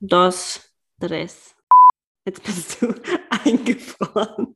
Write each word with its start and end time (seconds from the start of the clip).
dos, 0.00 0.72
tres. 1.00 1.54
Jetzt 2.24 2.42
bist 2.42 2.82
du 2.82 2.94
eingefroren. 3.44 4.54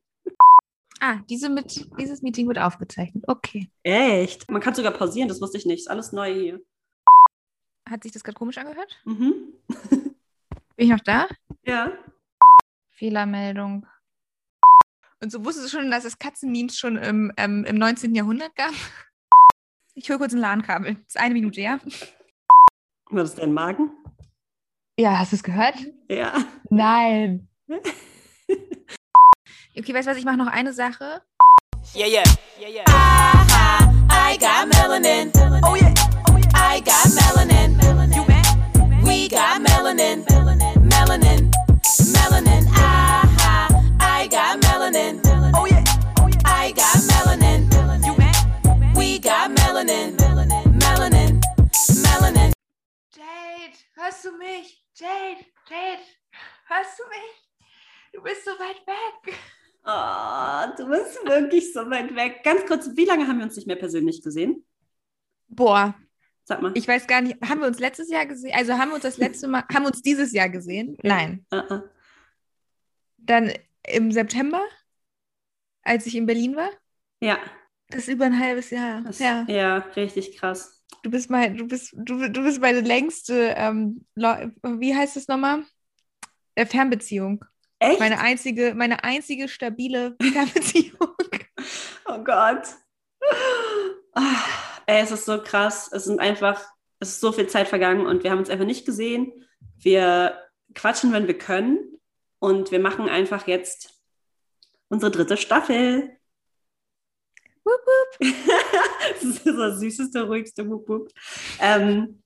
Ah, 1.01 1.19
diese 1.29 1.49
mit, 1.49 1.89
dieses 1.99 2.23
Meeting 2.23 2.47
wird 2.47 2.59
aufgezeichnet. 2.59 3.25
Okay. 3.27 3.69
Echt? 3.83 4.49
Man 4.51 4.63
kann 4.63 4.75
sogar 4.75 4.93
pausieren, 4.93 5.29
das 5.29 5.41
wusste 5.41 5.59
ich 5.59 5.67
nicht. 5.67 5.81
Ist 5.81 5.91
alles 5.91 6.13
neu 6.13 6.33
hier. 6.33 6.61
Hat 7.89 8.05
sich 8.05 8.13
das 8.13 8.23
gerade 8.23 8.39
komisch 8.39 8.59
angehört? 8.59 9.01
Mhm. 9.05 9.55
Bin 10.77 10.87
ich 10.87 10.91
noch 10.91 11.01
da? 11.01 11.27
Ja. 11.65 11.93
Fehlermeldung. 12.91 13.87
Und 15.21 15.33
so 15.33 15.45
wusstest 15.45 15.67
du 15.73 15.79
schon, 15.79 15.91
dass 15.91 16.05
es 16.05 16.19
Katzenmemes 16.19 16.79
schon 16.79 16.97
im, 16.97 17.33
ähm, 17.37 17.65
im 17.65 17.77
19. 17.77 18.15
Jahrhundert 18.15 18.55
gab? 18.55 18.73
Ich 19.95 20.09
hole 20.09 20.19
kurz 20.19 20.33
ein 20.33 20.39
LAN-Kabel. 20.39 20.95
Das 20.95 21.15
ist 21.15 21.17
eine 21.17 21.35
Minute, 21.35 21.61
ja? 21.61 21.81
War 23.11 23.23
das 23.23 23.35
dein 23.35 23.53
Magen? 23.53 23.91
Ja, 25.03 25.19
hast 25.19 25.33
du 25.33 25.37
es 25.37 25.43
gehört? 25.43 25.75
Ja. 26.09 26.33
Nein. 26.71 27.49
Okay, 29.75 29.95
weißt 29.95 30.07
du 30.07 30.11
was? 30.11 30.19
Ich 30.19 30.27
mache 30.27 30.37
noch 30.37 30.49
eine 30.49 30.75
Sache. 30.75 31.23
Yeah, 31.95 32.07
yeah, 32.07 32.23
yeah, 32.61 32.69
yeah. 32.69 32.85
Aha, 32.87 33.91
I 34.11 34.37
got 34.37 34.69
melanin. 34.69 35.33
Oh 35.65 35.75
yeah, 35.75 35.95
oh 36.29 36.37
yeah. 36.37 36.75
I 36.77 36.81
got 36.81 37.09
melanin. 37.17 37.73
You 38.15 38.23
bet. 38.27 38.47
We 39.03 39.29
got 39.31 39.63
melanin. 39.63 40.27
Melanin, 40.83 41.51
melanin. 42.13 42.69
Aha, 42.77 43.23
I 43.25 43.32
mich? 54.63 54.85
Jade, 54.95 55.45
Jade, 55.69 56.03
hörst 56.67 56.99
du 56.99 57.05
mich? 57.09 57.67
Du 58.13 58.23
bist 58.23 58.45
so 58.45 58.51
weit 58.53 58.87
weg. 58.87 59.39
Oh, 59.85 60.77
du 60.77 60.89
bist 60.89 61.19
wirklich 61.27 61.73
so 61.73 61.81
weit 61.91 62.15
weg. 62.15 62.43
Ganz 62.45 62.65
kurz, 62.67 62.89
wie 62.95 63.05
lange 63.05 63.27
haben 63.27 63.39
wir 63.39 63.45
uns 63.45 63.57
nicht 63.57 63.67
mehr 63.67 63.77
persönlich 63.77 64.23
gesehen? 64.23 64.65
Boah, 65.49 65.95
Sag 66.45 66.63
mal. 66.63 66.73
ich 66.75 66.87
weiß 66.87 67.07
gar 67.07 67.21
nicht, 67.21 67.41
haben 67.43 67.61
wir 67.61 67.67
uns 67.67 67.79
letztes 67.79 68.11
Jahr 68.11 68.27
gesehen? 68.27 68.53
Also 68.55 68.75
haben 68.75 68.91
wir 68.91 68.95
uns 68.95 69.03
das 69.03 69.19
letzte 69.19 69.49
Mal, 69.49 69.65
haben 69.73 69.83
wir 69.85 69.89
uns 69.89 70.03
dieses 70.03 70.33
Jahr 70.33 70.49
gesehen? 70.49 70.97
Nein. 71.03 71.45
Ah, 71.51 71.65
ah. 71.69 71.83
Dann 73.19 73.53
im 73.87 74.13
September, 74.13 74.63
als 75.83 76.07
ich 76.07 76.15
in 76.17 76.27
Berlin 76.27 76.55
war? 76.57 76.71
Ja, 77.21 77.39
Das 77.89 78.03
ist 78.03 78.09
über 78.09 78.27
ein 78.27 78.39
halbes 78.39 78.71
Jahr. 78.71 79.01
das, 79.03 79.19
ja. 79.19 79.45
ja, 79.49 79.79
richtig 79.97 80.37
krass. 80.37 80.82
Du 81.03 81.11
bist 81.11 81.31
mein, 81.31 81.57
du 81.57 81.67
bist, 81.67 81.93
du, 81.97 82.31
du 82.31 82.43
bist 82.43 82.61
meine 82.61 82.81
längste, 82.81 83.55
ähm, 83.57 84.05
wie 84.15 84.95
heißt 84.95 85.17
es 85.17 85.29
nochmal? 85.29 85.65
Äh, 86.55 86.67
Fernbeziehung. 86.67 87.45
Echt? 87.79 87.99
Meine 87.99 88.21
einzige, 88.21 88.75
meine 88.75 89.03
einzige 89.03 89.49
stabile 89.49 90.17
Fernbeziehung. 90.23 91.15
Oh 92.07 92.19
Gott. 92.23 92.63
Ah, 94.15 94.37
ey, 94.87 95.03
es 95.03 95.11
ist 95.11 95.25
so 95.25 95.43
krass. 95.43 95.91
Es 95.93 96.05
sind 96.05 96.21
einfach, 96.21 96.63
es 97.01 97.11
ist 97.11 97.21
so 97.21 97.33
viel 97.33 97.49
Zeit 97.49 97.69
vergangen 97.69 98.07
und 98.07 98.23
wir 98.23 98.31
haben 98.31 98.39
uns 98.39 98.51
einfach 98.51 98.67
nicht 98.67 98.85
gesehen. 98.85 99.33
Wir 99.79 100.39
quatschen, 100.75 101.13
wenn 101.13 101.27
wir 101.27 101.39
können. 101.39 101.89
Und 102.39 102.73
wir 102.73 102.81
machen 102.81 103.09
einfach 103.09 103.47
jetzt 103.47 104.03
unsere 104.89 105.13
dritte 105.13 105.37
Staffel. 105.37 106.17
Wupp, 107.65 107.81
wupp. 107.87 108.35
das 109.15 109.25
ist 109.25 109.47
das 109.47 109.81
süßeste, 109.81 110.27
ruhigste 110.27 110.69
Wupp, 110.69 110.89
Wupp. 110.89 111.09
Ähm, 111.61 112.23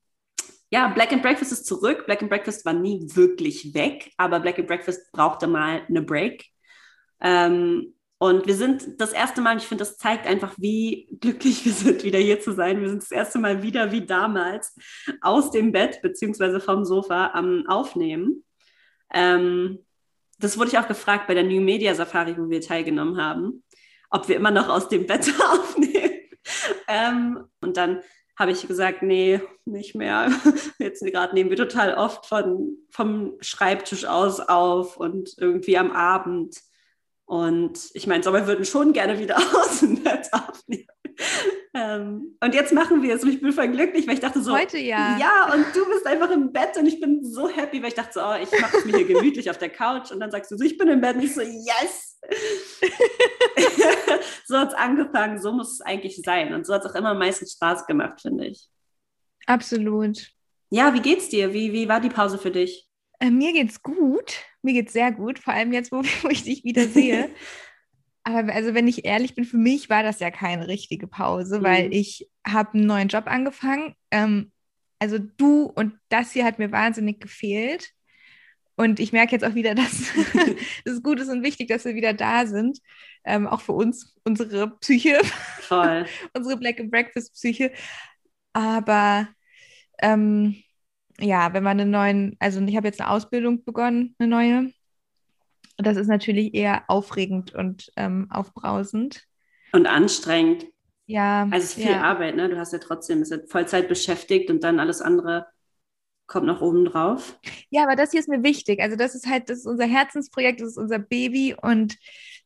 ja, 0.70 0.88
Black 0.88 1.12
and 1.12 1.22
Breakfast 1.22 1.52
ist 1.52 1.66
zurück. 1.66 2.06
Black 2.06 2.22
and 2.22 2.30
Breakfast 2.30 2.64
war 2.64 2.72
nie 2.72 3.06
wirklich 3.14 3.74
weg, 3.74 4.12
aber 4.16 4.40
Black 4.40 4.58
and 4.58 4.66
Breakfast 4.66 5.12
brauchte 5.12 5.46
mal 5.46 5.82
eine 5.88 6.02
Break. 6.02 6.46
Ähm, 7.20 7.94
und 8.18 8.46
wir 8.46 8.54
sind 8.54 8.98
das 8.98 9.12
erste 9.12 9.42
Mal, 9.42 9.58
ich 9.58 9.64
finde, 9.64 9.84
das 9.84 9.98
zeigt 9.98 10.26
einfach, 10.26 10.54
wie 10.56 11.06
glücklich 11.20 11.64
wir 11.66 11.72
sind, 11.72 12.02
wieder 12.02 12.18
hier 12.18 12.40
zu 12.40 12.52
sein. 12.52 12.80
Wir 12.80 12.88
sind 12.88 13.02
das 13.02 13.10
erste 13.10 13.38
Mal 13.38 13.62
wieder 13.62 13.92
wie 13.92 14.06
damals 14.06 14.74
aus 15.20 15.50
dem 15.50 15.70
Bett 15.70 16.00
beziehungsweise 16.02 16.60
vom 16.60 16.84
Sofa 16.84 17.32
am 17.34 17.66
Aufnehmen. 17.68 18.44
Ähm, 19.12 19.80
das 20.38 20.58
wurde 20.58 20.70
ich 20.70 20.78
auch 20.78 20.88
gefragt 20.88 21.26
bei 21.26 21.34
der 21.34 21.44
New 21.44 21.60
Media 21.60 21.94
Safari, 21.94 22.36
wo 22.38 22.48
wir 22.48 22.60
teilgenommen 22.60 23.20
haben, 23.20 23.62
ob 24.10 24.28
wir 24.28 24.36
immer 24.36 24.50
noch 24.50 24.68
aus 24.68 24.88
dem 24.88 25.06
Bett 25.06 25.32
aufnehmen. 25.50 26.12
Ähm, 26.88 27.44
und 27.60 27.76
dann 27.76 28.02
habe 28.38 28.52
ich 28.52 28.68
gesagt, 28.68 29.02
nee, 29.02 29.40
nicht 29.64 29.94
mehr. 29.94 30.30
Jetzt 30.78 31.04
gerade 31.04 31.34
nehmen 31.34 31.50
wir 31.50 31.56
total 31.56 31.94
oft 31.94 32.26
von, 32.26 32.76
vom 32.90 33.34
Schreibtisch 33.40 34.04
aus 34.04 34.40
auf 34.40 34.96
und 34.96 35.34
irgendwie 35.38 35.78
am 35.78 35.90
Abend. 35.90 36.56
Und 37.24 37.90
ich 37.94 38.06
meine, 38.06 38.24
aber 38.26 38.40
wir 38.40 38.46
würden 38.46 38.64
schon 38.64 38.92
gerne 38.92 39.18
wieder 39.18 39.36
aus 39.54 39.80
dem 39.80 40.02
Bett 40.02 40.28
aufnehmen. 40.32 40.86
Ähm, 41.74 42.36
und 42.40 42.54
jetzt 42.54 42.72
machen 42.72 43.02
wir 43.02 43.14
es 43.14 43.22
und 43.22 43.30
ich 43.30 43.40
bin 43.40 43.52
voll 43.52 43.68
glücklich, 43.68 44.06
weil 44.06 44.14
ich 44.14 44.20
dachte 44.20 44.40
so, 44.40 44.52
Heute 44.52 44.78
ja. 44.78 45.18
ja, 45.18 45.52
und 45.52 45.64
du 45.74 45.86
bist 45.88 46.06
einfach 46.06 46.30
im 46.30 46.52
Bett 46.52 46.76
und 46.78 46.86
ich 46.86 47.00
bin 47.00 47.24
so 47.24 47.48
happy, 47.48 47.82
weil 47.82 47.88
ich 47.88 47.94
dachte 47.94 48.12
so, 48.14 48.20
oh, 48.20 48.34
ich 48.40 48.60
mache 48.60 48.78
es 48.78 48.84
mir 48.84 48.98
hier 48.98 49.06
gemütlich 49.06 49.50
auf 49.50 49.58
der 49.58 49.70
Couch 49.70 50.10
und 50.10 50.20
dann 50.20 50.30
sagst 50.30 50.50
du 50.50 50.56
so, 50.56 50.64
ich 50.64 50.78
bin 50.78 50.88
im 50.88 51.00
Bett 51.00 51.16
und 51.16 51.22
ich 51.22 51.34
so, 51.34 51.40
yes! 51.40 52.05
So 54.46 54.58
hat 54.58 54.68
es 54.68 54.74
angefangen, 54.74 55.40
so 55.40 55.52
muss 55.52 55.74
es 55.74 55.80
eigentlich 55.80 56.16
sein 56.22 56.54
und 56.54 56.66
so 56.66 56.74
hat 56.74 56.84
es 56.84 56.90
auch 56.90 56.94
immer 56.94 57.10
am 57.10 57.18
meisten 57.18 57.46
Spaß 57.46 57.86
gemacht, 57.86 58.20
finde 58.20 58.46
ich. 58.46 58.68
Absolut. 59.46 60.32
Ja, 60.70 60.92
wie 60.94 61.00
geht's 61.00 61.28
dir? 61.28 61.52
Wie, 61.52 61.72
wie 61.72 61.88
war 61.88 62.00
die 62.00 62.08
Pause 62.08 62.38
für 62.38 62.50
dich? 62.50 62.88
Äh, 63.20 63.30
mir 63.30 63.52
geht's 63.52 63.82
gut. 63.82 64.34
Mir 64.62 64.72
geht's 64.74 64.92
sehr 64.92 65.12
gut, 65.12 65.38
vor 65.38 65.54
allem 65.54 65.72
jetzt, 65.72 65.92
wo, 65.92 66.02
wo 66.22 66.28
ich 66.28 66.42
dich 66.42 66.64
wieder 66.64 66.86
sehe. 66.88 67.30
Aber 68.24 68.52
also, 68.52 68.74
wenn 68.74 68.88
ich 68.88 69.04
ehrlich 69.04 69.36
bin, 69.36 69.44
für 69.44 69.56
mich 69.56 69.88
war 69.88 70.02
das 70.02 70.18
ja 70.18 70.32
keine 70.32 70.66
richtige 70.66 71.06
Pause, 71.06 71.62
weil 71.62 71.86
Mhm. 71.86 71.92
ich 71.92 72.28
habe 72.44 72.74
einen 72.74 72.86
neuen 72.86 73.08
Job 73.08 73.26
angefangen. 73.28 73.94
Ähm, 74.10 74.50
also 74.98 75.18
du 75.18 75.64
und 75.64 75.94
das 76.08 76.32
hier 76.32 76.44
hat 76.44 76.58
mir 76.58 76.72
wahnsinnig 76.72 77.20
gefehlt. 77.20 77.90
Und 78.76 79.00
ich 79.00 79.12
merke 79.12 79.32
jetzt 79.32 79.44
auch 79.44 79.54
wieder, 79.54 79.74
dass 79.74 80.12
es 80.84 81.02
gut 81.02 81.20
ist 81.20 81.28
und 81.28 81.42
wichtig, 81.42 81.68
dass 81.68 81.84
wir 81.84 81.94
wieder 81.94 82.12
da 82.12 82.46
sind. 82.46 82.78
Ähm, 83.24 83.46
auch 83.46 83.60
für 83.60 83.72
uns, 83.72 84.14
unsere 84.24 84.70
Psyche, 84.78 85.18
Voll. 85.60 86.06
unsere 86.34 86.56
Black 86.56 86.78
and 86.78 86.90
Breakfast 86.90 87.34
Psyche. 87.34 87.72
Aber 88.52 89.28
ähm, 90.00 90.62
ja, 91.18 91.52
wenn 91.52 91.62
man 91.62 91.80
einen 91.80 91.90
neuen, 91.90 92.36
also 92.38 92.60
ich 92.60 92.76
habe 92.76 92.86
jetzt 92.86 93.00
eine 93.00 93.10
Ausbildung 93.10 93.64
begonnen, 93.64 94.14
eine 94.18 94.28
neue. 94.28 94.58
Und 95.78 95.86
das 95.86 95.96
ist 95.96 96.08
natürlich 96.08 96.54
eher 96.54 96.84
aufregend 96.88 97.54
und 97.54 97.90
ähm, 97.96 98.28
aufbrausend. 98.30 99.24
Und 99.72 99.86
anstrengend. 99.86 100.66
Ja, 101.06 101.42
Also 101.44 101.56
es 101.58 101.64
ist 101.64 101.74
viel 101.74 101.92
ja. 101.92 102.02
Arbeit, 102.02 102.34
ne? 102.36 102.48
Du 102.48 102.58
hast 102.58 102.72
ja 102.72 102.78
trotzdem, 102.78 103.20
bist 103.20 103.30
ja 103.30 103.38
Vollzeit 103.46 103.88
beschäftigt 103.88 104.50
und 104.50 104.64
dann 104.64 104.80
alles 104.80 105.00
andere 105.00 105.46
kommt 106.26 106.46
noch 106.46 106.60
oben 106.60 106.84
drauf. 106.84 107.38
ja, 107.70 107.82
aber 107.84 107.96
das 107.96 108.10
hier 108.10 108.20
ist 108.20 108.28
mir 108.28 108.42
wichtig. 108.42 108.80
Also 108.80 108.96
das 108.96 109.14
ist 109.14 109.26
halt, 109.26 109.48
das 109.48 109.58
ist 109.58 109.66
unser 109.66 109.86
Herzensprojekt, 109.86 110.60
das 110.60 110.70
ist 110.70 110.78
unser 110.78 110.98
Baby 110.98 111.56
und 111.60 111.96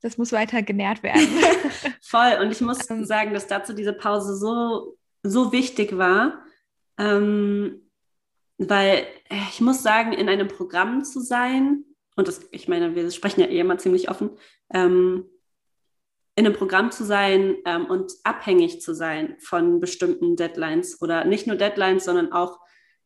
das 0.03 0.19
muss 0.19 0.33
weiter 0.33 0.63
genährt 0.63 1.03
werden. 1.03 1.27
Voll. 2.03 2.39
Und 2.41 2.51
ich 2.51 2.61
muss 2.61 2.89
Ähm. 2.91 3.05
sagen, 3.05 3.35
dass 3.35 3.47
dazu 3.47 3.73
diese 3.73 3.93
Pause 3.93 4.37
so, 4.37 4.97
so 5.23 5.53
wichtig 5.53 5.97
war. 5.97 6.45
Ähm, 6.99 7.91
weil 8.59 9.07
äh, 9.31 9.37
ich 9.51 9.61
muss 9.61 9.83
sagen, 9.83 10.13
in 10.13 10.29
einem 10.29 10.49
Programm 10.49 11.03
zu 11.05 11.21
sein, 11.21 11.85
und 12.17 12.29
das, 12.29 12.47
ich 12.51 12.69
meine, 12.69 12.95
wir 12.95 13.11
sprechen 13.11 13.41
ja 13.41 13.47
eh 13.47 13.61
immer 13.61 13.79
ziemlich 13.79 14.11
offen, 14.11 14.31
ähm, 14.73 15.25
in 16.37 16.47
einem 16.47 16.55
Programm 16.55 16.91
zu 16.91 17.05
sein 17.05 17.57
ähm, 17.65 17.87
und 17.87 18.13
abhängig 18.25 18.81
zu 18.81 18.95
sein 18.95 19.37
von 19.41 19.81
bestimmten 19.81 20.37
Deadlines 20.37 21.01
oder 21.03 21.25
nicht 21.25 21.47
nur 21.47 21.57
Deadlines, 21.57 22.05
sondern 22.05 22.33
auch 22.33 22.59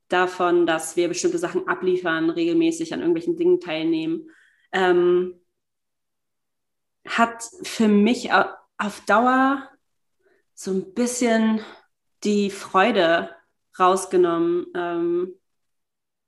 davon, 0.08 0.66
dass 0.66 0.96
wir 0.96 1.08
bestimmte 1.08 1.38
Sachen 1.38 1.66
abliefern, 1.68 2.30
regelmäßig 2.30 2.92
an 2.92 3.00
irgendwelchen 3.00 3.36
Dingen 3.36 3.60
teilnehmen, 3.60 4.30
ähm, 4.72 5.40
hat 7.06 7.44
für 7.62 7.88
mich 7.88 8.32
au- 8.32 8.52
auf 8.78 9.00
Dauer 9.06 9.68
so 10.54 10.70
ein 10.70 10.94
bisschen 10.94 11.60
die 12.22 12.50
Freude 12.50 13.30
rausgenommen 13.78 14.66
ähm, 14.74 15.34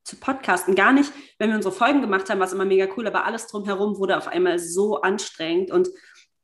zu 0.05 0.17
podcasten. 0.17 0.75
Gar 0.75 0.93
nicht, 0.93 1.12
wenn 1.38 1.50
wir 1.50 1.56
unsere 1.56 1.75
Folgen 1.75 2.00
gemacht 2.00 2.29
haben, 2.29 2.38
war 2.38 2.46
es 2.46 2.52
immer 2.52 2.64
mega 2.64 2.87
cool, 2.96 3.06
aber 3.06 3.25
alles 3.25 3.46
drumherum 3.46 3.99
wurde 3.99 4.17
auf 4.17 4.29
einmal 4.29 4.58
so 4.58 5.00
anstrengend 5.00 5.70
und 5.70 5.88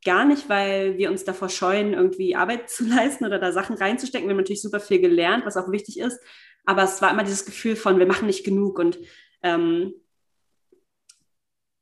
gar 0.04 0.24
nicht, 0.24 0.48
weil 0.48 0.98
wir 0.98 1.10
uns 1.10 1.24
davor 1.24 1.48
scheuen, 1.48 1.94
irgendwie 1.94 2.36
Arbeit 2.36 2.68
zu 2.70 2.84
leisten 2.84 3.24
oder 3.24 3.38
da 3.38 3.52
Sachen 3.52 3.76
reinzustecken. 3.76 4.28
Wir 4.28 4.32
haben 4.32 4.38
natürlich 4.38 4.62
super 4.62 4.80
viel 4.80 5.00
gelernt, 5.00 5.46
was 5.46 5.56
auch 5.56 5.70
wichtig 5.70 5.98
ist, 5.98 6.20
aber 6.64 6.82
es 6.84 7.00
war 7.02 7.10
immer 7.10 7.24
dieses 7.24 7.44
Gefühl 7.44 7.76
von, 7.76 7.98
wir 7.98 8.06
machen 8.06 8.26
nicht 8.26 8.44
genug 8.44 8.78
und 8.78 8.98
ähm, 9.42 9.94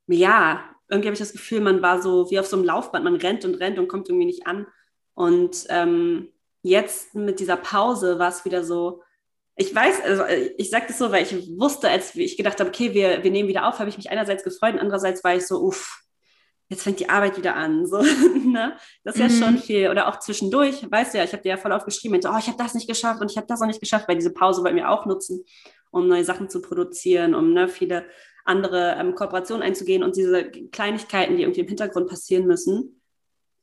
ja, 0.06 0.64
irgendwie 0.88 1.08
habe 1.08 1.14
ich 1.14 1.20
das 1.20 1.32
Gefühl, 1.32 1.60
man 1.60 1.82
war 1.82 2.02
so 2.02 2.30
wie 2.30 2.40
auf 2.40 2.46
so 2.46 2.56
einem 2.56 2.64
Laufband, 2.64 3.04
man 3.04 3.16
rennt 3.16 3.44
und 3.44 3.54
rennt 3.54 3.78
und 3.78 3.88
kommt 3.88 4.08
irgendwie 4.08 4.26
nicht 4.26 4.46
an. 4.46 4.66
Und 5.14 5.66
ähm, 5.68 6.32
jetzt 6.62 7.14
mit 7.14 7.38
dieser 7.38 7.56
Pause 7.56 8.18
war 8.18 8.28
es 8.28 8.44
wieder 8.44 8.64
so, 8.64 9.02
ich 9.56 9.74
weiß, 9.74 10.02
also 10.02 10.24
ich 10.56 10.70
sage 10.70 10.86
das 10.88 10.98
so, 10.98 11.12
weil 11.12 11.22
ich 11.22 11.32
wusste, 11.58 11.88
als 11.88 12.14
ich 12.16 12.36
gedacht 12.36 12.58
habe, 12.60 12.70
okay, 12.70 12.94
wir, 12.94 13.22
wir 13.22 13.30
nehmen 13.30 13.48
wieder 13.48 13.68
auf, 13.68 13.78
habe 13.78 13.90
ich 13.90 13.98
mich 13.98 14.10
einerseits 14.10 14.42
gefreut 14.42 14.74
und 14.74 14.80
andererseits 14.80 15.22
war 15.22 15.34
ich 15.34 15.46
so, 15.46 15.62
uff, 15.62 16.02
jetzt 16.70 16.84
fängt 16.84 17.00
die 17.00 17.08
Arbeit 17.08 17.36
wieder 17.36 17.56
an. 17.56 17.84
So, 17.84 17.98
ne? 18.44 18.76
Das 19.04 19.16
ist 19.16 19.20
ja 19.20 19.28
mhm. 19.28 19.42
schon 19.42 19.58
viel. 19.58 19.90
Oder 19.90 20.08
auch 20.08 20.18
zwischendurch, 20.20 20.90
weißt 20.90 21.12
du 21.12 21.18
ja, 21.18 21.24
ich 21.24 21.32
habe 21.32 21.42
dir 21.42 21.50
ja 21.50 21.56
voll 21.56 21.72
aufgeschrieben, 21.72 22.18
oh, 22.24 22.38
ich 22.38 22.46
habe 22.46 22.56
das 22.56 22.74
nicht 22.74 22.88
geschafft 22.88 23.20
und 23.20 23.30
ich 23.30 23.36
habe 23.36 23.46
das 23.48 23.60
auch 23.60 23.66
nicht 23.66 23.80
geschafft, 23.80 24.08
weil 24.08 24.16
diese 24.16 24.32
Pause 24.32 24.62
wollen 24.62 24.76
wir 24.76 24.88
auch 24.88 25.04
nutzen, 25.04 25.44
um 25.90 26.08
neue 26.08 26.24
Sachen 26.24 26.48
zu 26.48 26.62
produzieren, 26.62 27.34
um 27.34 27.52
ne, 27.52 27.68
viele 27.68 28.06
andere 28.44 28.96
ähm, 28.98 29.14
Kooperationen 29.14 29.62
einzugehen 29.62 30.02
und 30.02 30.16
diese 30.16 30.50
Kleinigkeiten, 30.50 31.36
die 31.36 31.42
irgendwie 31.42 31.60
im 31.60 31.68
Hintergrund 31.68 32.08
passieren 32.08 32.46
müssen. 32.46 33.00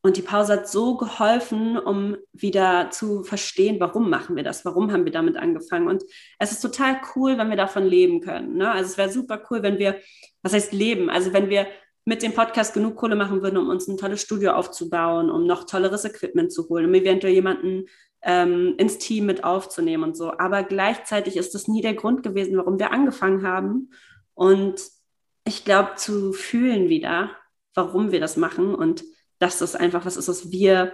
Und 0.04 0.16
die 0.16 0.22
Pause 0.22 0.54
hat 0.54 0.70
so 0.70 0.96
geholfen, 0.96 1.78
um 1.78 2.18
wieder 2.32 2.92
zu 2.92 3.24
verstehen, 3.24 3.80
warum 3.80 4.10
machen 4.10 4.36
wir 4.36 4.44
das, 4.44 4.64
warum 4.64 4.92
haben 4.92 5.06
wir 5.06 5.12
damit 5.12 5.36
angefangen. 5.38 5.88
Und 5.88 6.04
es 6.40 6.52
ist 6.52 6.62
total 6.62 7.02
cool, 7.16 7.38
wenn 7.38 7.50
wir 7.50 7.58
davon 7.58 7.84
leben 7.84 8.22
können. 8.22 8.58
Ne? 8.58 8.72
Also 8.72 8.92
es 8.92 8.98
wäre 8.98 9.10
super 9.10 9.42
cool, 9.50 9.64
wenn 9.64 9.80
wir, 9.80 10.00
was 10.44 10.54
heißt 10.54 10.72
leben? 10.72 11.10
Also 11.10 11.34
wenn 11.34 11.50
wir 11.50 11.68
mit 12.08 12.24
dem 12.24 12.34
Podcast 12.34 12.74
genug 12.74 12.96
Kohle 12.96 13.18
machen 13.18 13.42
würden, 13.42 13.58
um 13.58 13.68
uns 13.68 13.86
ein 13.90 13.98
tolles 13.98 14.22
Studio 14.22 14.54
aufzubauen, 14.54 15.30
um 15.30 15.46
noch 15.46 15.66
tolleres 15.66 16.06
Equipment 16.06 16.54
zu 16.54 16.70
holen, 16.70 16.86
um 16.86 16.94
eventuell 16.94 17.34
jemanden 17.34 17.88
ähm, 18.22 18.76
ins 18.78 18.98
Team 18.98 19.26
mit 19.26 19.44
aufzunehmen 19.44 20.06
und 20.06 20.16
so. 20.16 20.32
Aber 20.38 20.64
gleichzeitig 20.64 21.36
ist 21.36 21.54
das 21.54 21.68
nie 21.68 21.82
der 21.82 21.96
Grund 21.96 22.24
gewesen, 22.24 22.56
warum 22.56 22.80
wir 22.80 22.94
angefangen 22.94 23.46
haben. 23.46 23.92
Und 24.36 24.82
ich 25.46 25.66
glaube, 25.66 25.96
zu 25.98 26.32
fühlen 26.32 26.88
wieder, 26.88 27.32
warum 27.74 28.14
wir 28.14 28.22
das 28.22 28.38
machen 28.38 28.74
und 28.74 29.04
dass 29.40 29.60
das 29.60 29.76
einfach 29.76 30.06
was 30.06 30.16
ist, 30.16 30.30
was 30.30 30.50
wir 30.50 30.94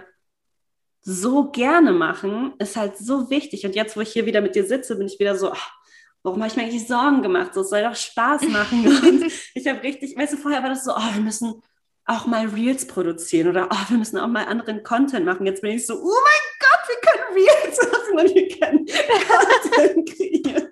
so 1.00 1.52
gerne 1.52 1.92
machen, 1.92 2.54
ist 2.58 2.74
halt 2.74 2.98
so 2.98 3.30
wichtig. 3.30 3.64
Und 3.64 3.76
jetzt, 3.76 3.96
wo 3.96 4.00
ich 4.00 4.12
hier 4.12 4.26
wieder 4.26 4.40
mit 4.40 4.56
dir 4.56 4.64
sitze, 4.64 4.96
bin 4.96 5.06
ich 5.06 5.20
wieder 5.20 5.36
so, 5.36 5.52
ach, 5.52 5.70
warum 6.24 6.40
habe 6.40 6.50
ich 6.50 6.56
mir 6.56 6.62
eigentlich 6.62 6.88
Sorgen 6.88 7.22
gemacht? 7.22 7.54
So, 7.54 7.60
es 7.60 7.70
soll 7.70 7.82
doch 7.82 7.94
Spaß 7.94 8.48
machen. 8.48 8.86
Und 9.08 9.24
ich 9.54 9.68
habe 9.68 9.82
richtig, 9.82 10.16
weißt 10.16 10.32
du, 10.32 10.36
vorher 10.38 10.62
war 10.62 10.70
das 10.70 10.84
so, 10.84 10.92
oh, 10.92 11.14
wir 11.14 11.22
müssen 11.22 11.62
auch 12.06 12.26
mal 12.26 12.46
Reels 12.48 12.86
produzieren 12.86 13.48
oder 13.48 13.68
oh, 13.70 13.90
wir 13.90 13.96
müssen 13.96 14.18
auch 14.18 14.28
mal 14.28 14.46
anderen 14.46 14.82
Content 14.82 15.24
machen. 15.24 15.46
Jetzt 15.46 15.62
bin 15.62 15.72
ich 15.72 15.86
so, 15.86 15.94
oh 15.94 16.18
mein 16.24 16.60
Gott, 16.60 16.80
wir 16.88 17.00
können 17.00 17.34
Reels 17.34 17.78
machen 17.92 18.18
und 18.18 18.34
wir 18.34 18.48
können 18.58 18.86
Content 19.62 20.08
kreieren. 20.10 20.68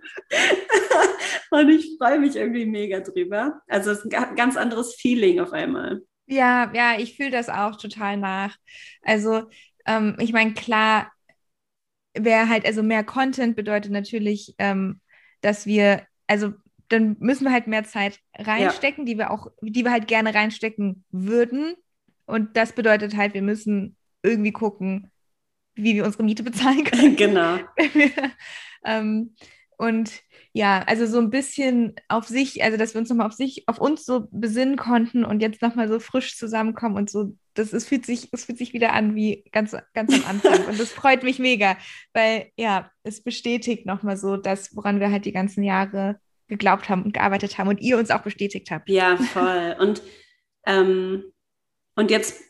und 1.50 1.68
ich 1.70 1.96
freue 1.98 2.18
mich 2.18 2.36
irgendwie 2.36 2.66
mega 2.66 3.00
drüber. 3.00 3.62
Also 3.66 3.92
es 3.92 4.04
ist 4.04 4.14
ein 4.14 4.36
ganz 4.36 4.56
anderes 4.56 4.94
Feeling 4.94 5.40
auf 5.40 5.52
einmal. 5.52 6.02
Ja, 6.26 6.70
ja, 6.74 6.98
ich 6.98 7.16
fühle 7.16 7.30
das 7.30 7.48
auch 7.48 7.76
total 7.76 8.16
nach. 8.16 8.56
Also, 9.02 9.44
ähm, 9.86 10.16
ich 10.18 10.32
meine, 10.32 10.54
klar, 10.54 11.12
wer 12.14 12.48
halt, 12.48 12.64
also 12.64 12.82
mehr 12.82 13.04
Content 13.04 13.56
bedeutet 13.56 13.90
natürlich, 13.90 14.54
ähm, 14.58 15.01
dass 15.42 15.66
wir, 15.66 16.06
also 16.26 16.54
dann 16.88 17.16
müssen 17.20 17.44
wir 17.44 17.52
halt 17.52 17.66
mehr 17.66 17.84
Zeit 17.84 18.20
reinstecken, 18.34 19.06
ja. 19.06 19.12
die 19.12 19.18
wir 19.18 19.30
auch, 19.30 19.48
die 19.60 19.84
wir 19.84 19.92
halt 19.92 20.08
gerne 20.08 20.34
reinstecken 20.34 21.04
würden. 21.10 21.74
Und 22.26 22.56
das 22.56 22.72
bedeutet 22.72 23.16
halt, 23.16 23.34
wir 23.34 23.42
müssen 23.42 23.96
irgendwie 24.22 24.52
gucken, 24.52 25.10
wie 25.74 25.94
wir 25.94 26.04
unsere 26.04 26.22
Miete 26.22 26.42
bezahlen 26.42 26.84
können. 26.84 27.16
Genau. 27.16 27.58
ähm, 28.84 29.34
und 29.78 30.22
ja, 30.54 30.82
also 30.86 31.06
so 31.06 31.18
ein 31.18 31.30
bisschen 31.30 31.94
auf 32.08 32.26
sich, 32.26 32.62
also 32.62 32.76
dass 32.76 32.94
wir 32.94 33.00
uns 33.00 33.08
nochmal 33.08 33.26
auf 33.26 33.32
sich, 33.32 33.64
auf 33.68 33.78
uns 33.78 34.04
so 34.04 34.28
besinnen 34.30 34.76
konnten 34.76 35.24
und 35.24 35.40
jetzt 35.40 35.62
nochmal 35.62 35.88
so 35.88 35.98
frisch 35.98 36.36
zusammenkommen 36.36 36.96
und 36.96 37.08
so, 37.08 37.34
das 37.54 37.72
ist, 37.72 37.88
fühlt 37.88 38.04
sich, 38.04 38.28
es 38.32 38.44
fühlt 38.44 38.58
sich 38.58 38.74
wieder 38.74 38.92
an 38.92 39.14
wie 39.14 39.44
ganz, 39.52 39.74
ganz 39.94 40.12
am 40.12 40.24
Anfang. 40.26 40.66
und 40.66 40.78
das 40.78 40.92
freut 40.92 41.22
mich 41.22 41.38
mega, 41.38 41.78
weil 42.12 42.50
ja, 42.56 42.90
es 43.02 43.22
bestätigt 43.22 43.86
nochmal 43.86 44.18
so 44.18 44.36
das, 44.36 44.76
woran 44.76 45.00
wir 45.00 45.10
halt 45.10 45.24
die 45.24 45.32
ganzen 45.32 45.64
Jahre 45.64 46.20
geglaubt 46.48 46.90
haben 46.90 47.04
und 47.04 47.14
gearbeitet 47.14 47.56
haben 47.56 47.68
und 47.68 47.80
ihr 47.80 47.96
uns 47.96 48.10
auch 48.10 48.22
bestätigt 48.22 48.70
habt. 48.70 48.90
Ja, 48.90 49.16
voll. 49.16 49.74
Und, 49.80 50.02
ähm, 50.66 51.24
und 51.96 52.10
jetzt 52.10 52.42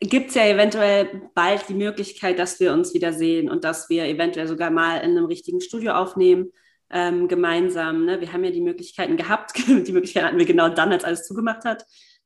gibt 0.00 0.30
es 0.30 0.34
ja 0.34 0.46
eventuell 0.46 1.30
bald 1.34 1.68
die 1.68 1.74
Möglichkeit, 1.74 2.40
dass 2.40 2.58
wir 2.58 2.72
uns 2.72 2.92
wiedersehen 2.92 3.48
und 3.48 3.62
dass 3.62 3.88
wir 3.88 4.06
eventuell 4.06 4.48
sogar 4.48 4.70
mal 4.70 4.96
in 4.96 5.16
einem 5.16 5.26
richtigen 5.26 5.60
Studio 5.60 5.92
aufnehmen 5.92 6.50
ähm, 6.90 7.28
gemeinsam. 7.28 8.04
Ne? 8.04 8.20
Wir 8.20 8.32
haben 8.32 8.44
ja 8.44 8.50
die 8.50 8.60
Möglichkeiten 8.60 9.16
gehabt, 9.16 9.52
die 9.66 9.92
Möglichkeiten 9.92 10.26
hatten 10.26 10.38
wir 10.38 10.46
genau 10.46 10.68
dann, 10.68 10.92
als 10.92 11.04
alles 11.04 11.26
zugemacht 11.26 11.64
hat. 11.64 11.84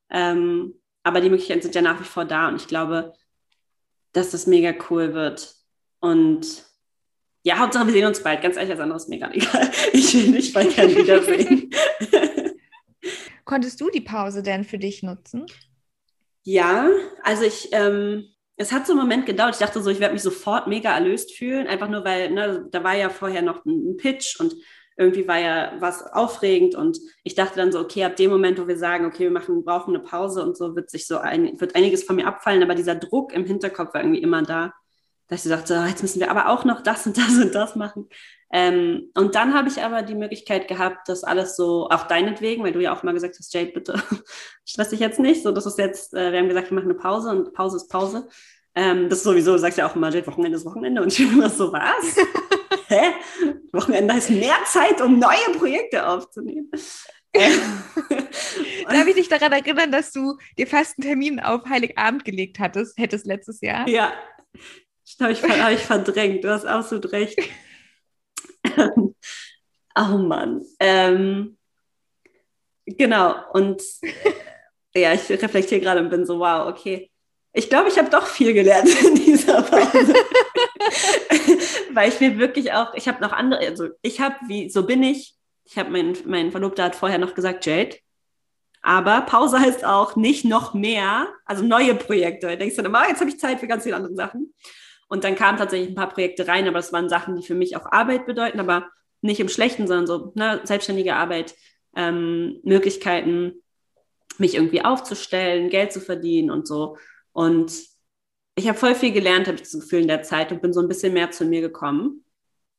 Ähm, 0.09 0.75
aber 1.03 1.21
die 1.21 1.29
Möglichkeiten 1.29 1.61
sind 1.61 1.75
ja 1.75 1.81
nach 1.81 1.99
wie 1.99 2.05
vor 2.05 2.25
da 2.25 2.47
und 2.47 2.55
ich 2.55 2.67
glaube, 2.67 3.13
dass 4.11 4.31
das 4.31 4.47
mega 4.47 4.73
cool 4.89 5.13
wird. 5.13 5.55
Und 5.99 6.63
ja, 7.43 7.59
Hauptsache 7.59 7.85
wir 7.85 7.93
sehen 7.93 8.07
uns 8.07 8.23
bald. 8.23 8.41
Ganz 8.41 8.55
ehrlich, 8.55 8.71
als 8.71 8.79
anderes 8.79 9.07
mega 9.07 9.31
egal. 9.31 9.69
Ich 9.93 10.13
will 10.15 10.31
dich 10.31 10.51
bald 10.51 10.75
gerne 10.75 10.95
wiedersehen. 10.95 11.69
Konntest 13.43 13.79
du 13.79 13.91
die 13.91 14.01
Pause 14.01 14.41
denn 14.41 14.63
für 14.63 14.79
dich 14.79 15.03
nutzen? 15.03 15.45
Ja, 16.41 16.89
also 17.23 17.43
ich, 17.43 17.69
ähm, 17.71 18.34
es 18.57 18.71
hat 18.71 18.85
so 18.87 18.93
einen 18.93 19.01
Moment 19.01 19.25
gedauert. 19.25 19.55
Ich 19.55 19.59
dachte 19.59 19.81
so, 19.81 19.89
ich 19.89 19.99
werde 19.99 20.13
mich 20.13 20.23
sofort 20.23 20.67
mega 20.67 20.93
erlöst 20.93 21.33
fühlen, 21.33 21.67
einfach 21.67 21.89
nur 21.89 22.05
weil, 22.05 22.31
ne, 22.31 22.65
da 22.71 22.83
war 22.83 22.95
ja 22.95 23.09
vorher 23.09 23.41
noch 23.41 23.65
ein, 23.65 23.97
Pitch 23.97 24.39
und 24.39 24.55
irgendwie 24.97 25.27
war 25.27 25.39
ja 25.39 25.73
was 25.79 26.05
aufregend 26.13 26.73
und 26.75 26.99
ich 27.23 27.35
dachte 27.35 27.57
dann 27.57 27.71
so, 27.71 27.79
okay, 27.79 28.05
ab 28.05 28.15
dem 28.15 28.31
Moment, 28.31 28.59
wo 28.59 28.67
wir 28.67 28.77
sagen, 28.77 29.05
okay, 29.05 29.25
wir 29.25 29.31
machen, 29.31 29.65
brauchen 29.65 29.93
eine 29.93 30.03
Pause 30.03 30.41
und 30.41 30.55
so, 30.55 30.75
wird 30.75 30.89
sich 30.89 31.05
so 31.05 31.17
ein, 31.17 31.59
wird 31.59 31.75
einiges 31.75 32.03
von 32.03 32.15
mir 32.15 32.27
abfallen, 32.27 32.63
aber 32.63 32.75
dieser 32.75 32.95
Druck 32.95 33.33
im 33.33 33.45
Hinterkopf 33.45 33.93
war 33.93 34.01
irgendwie 34.01 34.21
immer 34.21 34.41
da, 34.41 34.73
dass 35.27 35.45
ich 35.45 35.49
sagte, 35.49 35.81
oh, 35.83 35.87
jetzt 35.87 36.01
müssen 36.01 36.21
wir 36.21 36.31
aber 36.31 36.49
auch 36.49 36.63
noch 36.63 36.81
das 36.81 37.05
und 37.05 37.17
das 37.17 37.35
und 37.37 37.53
das 37.53 37.75
machen. 37.75 38.07
Ähm, 38.51 39.11
und 39.15 39.35
dann 39.35 39.53
habe 39.53 39.67
ich 39.67 39.81
aber 39.81 40.01
die 40.01 40.15
Möglichkeit 40.15 40.67
gehabt, 40.67 41.09
das 41.09 41.23
alles 41.23 41.55
so, 41.55 41.89
auch 41.89 42.07
deinetwegen, 42.07 42.63
weil 42.63 42.71
du 42.71 42.81
ja 42.81 42.95
auch 42.95 43.03
mal 43.03 43.13
gesagt 43.13 43.35
hast, 43.37 43.53
Jade, 43.53 43.71
bitte 43.71 44.01
stress 44.65 44.89
dich 44.89 44.99
jetzt 44.99 45.19
nicht. 45.19 45.43
So, 45.43 45.51
das 45.51 45.65
ist 45.65 45.77
jetzt, 45.77 46.13
äh, 46.13 46.31
wir 46.31 46.39
haben 46.39 46.47
gesagt, 46.47 46.69
wir 46.69 46.75
machen 46.75 46.89
eine 46.89 46.99
Pause 46.99 47.29
und 47.31 47.53
Pause 47.53 47.77
ist 47.77 47.89
Pause. 47.89 48.27
Ähm, 48.75 49.09
das 49.09 49.19
ist 49.19 49.23
sowieso, 49.23 49.53
du 49.53 49.59
sagst 49.59 49.77
ja 49.77 49.87
auch 49.87 49.95
immer, 49.95 50.09
Jade, 50.09 50.27
Wochenende 50.27 50.57
ist 50.57 50.65
Wochenende. 50.65 51.01
Und 51.01 51.07
ich 51.11 51.17
bin 51.17 51.33
immer 51.33 51.49
so, 51.49 51.71
was? 51.73 52.17
Hä? 52.87 53.13
Wochenende 53.71 54.15
ist 54.15 54.29
mehr 54.29 54.57
Zeit, 54.65 55.01
um 55.01 55.17
neue 55.17 55.57
Projekte 55.57 56.07
aufzunehmen. 56.07 56.69
Darf 58.87 59.07
ich 59.07 59.15
dich 59.15 59.27
daran 59.27 59.51
erinnern, 59.51 59.91
dass 59.91 60.11
du 60.11 60.37
dir 60.57 60.67
fast 60.67 60.97
einen 60.97 61.07
Termin 61.07 61.39
auf 61.39 61.65
Heiligabend 61.67 62.23
gelegt 62.23 62.59
hattest, 62.59 62.97
hättest 62.97 63.25
letztes 63.25 63.61
Jahr? 63.61 63.87
Ja, 63.89 64.13
das 64.53 65.17
habe 65.19 65.33
ich, 65.33 65.43
hab 65.43 65.71
ich 65.71 65.81
verdrängt. 65.81 66.43
Du 66.43 66.49
hast 66.49 66.65
absolut 66.65 67.11
recht. 67.11 67.37
oh 69.95 70.17
Mann. 70.17 70.61
Ähm, 70.79 71.57
genau. 72.85 73.35
Und 73.53 73.81
ja, 74.95 75.13
ich 75.13 75.29
reflektiere 75.29 75.81
gerade 75.81 76.01
und 76.01 76.09
bin 76.09 76.25
so, 76.25 76.39
wow, 76.39 76.67
okay. 76.67 77.11
Ich 77.53 77.69
glaube, 77.69 77.87
ich 77.89 77.97
habe 77.97 78.09
doch 78.09 78.27
viel 78.27 78.53
gelernt 78.53 78.89
in 79.01 79.15
dieser 79.15 79.61
Pause. 79.61 80.13
Weil 81.93 82.09
ich 82.09 82.19
mir 82.19 82.37
wirklich 82.37 82.73
auch, 82.73 82.93
ich 82.95 83.07
habe 83.07 83.21
noch 83.21 83.31
andere, 83.31 83.61
also 83.61 83.87
ich 84.01 84.19
habe, 84.19 84.35
wie, 84.47 84.69
so 84.69 84.85
bin 84.85 85.03
ich. 85.03 85.35
Ich 85.63 85.77
habe, 85.77 85.89
mein, 85.89 86.17
mein 86.25 86.51
Verlobter 86.51 86.83
hat 86.83 86.95
vorher 86.95 87.17
noch 87.17 87.33
gesagt, 87.33 87.65
Jade, 87.65 87.97
aber 88.81 89.21
Pause 89.21 89.59
heißt 89.59 89.83
auch 89.83 90.15
nicht 90.15 90.45
noch 90.45 90.75
mehr, 90.75 91.27
also 91.45 91.63
neue 91.63 91.95
Projekte. 91.95 92.49
Du 92.49 92.57
denkst 92.57 92.75
dann 92.75 92.85
immer, 92.85 93.03
oh, 93.03 93.09
jetzt 93.09 93.19
habe 93.19 93.31
ich 93.31 93.39
Zeit 93.39 93.59
für 93.59 93.67
ganz 93.67 93.83
viele 93.83 93.95
andere 93.95 94.13
Sachen. 94.13 94.53
Und 95.07 95.23
dann 95.23 95.35
kamen 95.35 95.57
tatsächlich 95.57 95.89
ein 95.89 95.95
paar 95.95 96.09
Projekte 96.09 96.47
rein, 96.47 96.67
aber 96.67 96.77
das 96.77 96.93
waren 96.93 97.09
Sachen, 97.09 97.35
die 97.35 97.45
für 97.45 97.55
mich 97.55 97.77
auch 97.77 97.85
Arbeit 97.91 98.25
bedeuten, 98.25 98.59
aber 98.59 98.89
nicht 99.21 99.39
im 99.39 99.49
Schlechten, 99.49 99.87
sondern 99.87 100.07
so 100.07 100.31
ne, 100.35 100.61
selbstständige 100.63 101.15
Arbeit, 101.15 101.55
ähm, 101.95 102.59
Möglichkeiten, 102.63 103.63
mich 104.37 104.55
irgendwie 104.55 104.83
aufzustellen, 104.83 105.69
Geld 105.69 105.93
zu 105.93 106.01
verdienen 106.01 106.51
und 106.51 106.67
so. 106.67 106.97
Und 107.31 107.71
ich 108.55 108.67
habe 108.67 108.77
voll 108.77 108.95
viel 108.95 109.11
gelernt, 109.11 109.47
habe 109.47 109.55
ich 109.55 109.63
das 109.63 109.73
Gefühl 109.73 110.01
in 110.01 110.07
der 110.07 110.23
Zeit 110.23 110.51
und 110.51 110.61
bin 110.61 110.73
so 110.73 110.81
ein 110.81 110.87
bisschen 110.87 111.13
mehr 111.13 111.31
zu 111.31 111.45
mir 111.45 111.61
gekommen 111.61 112.25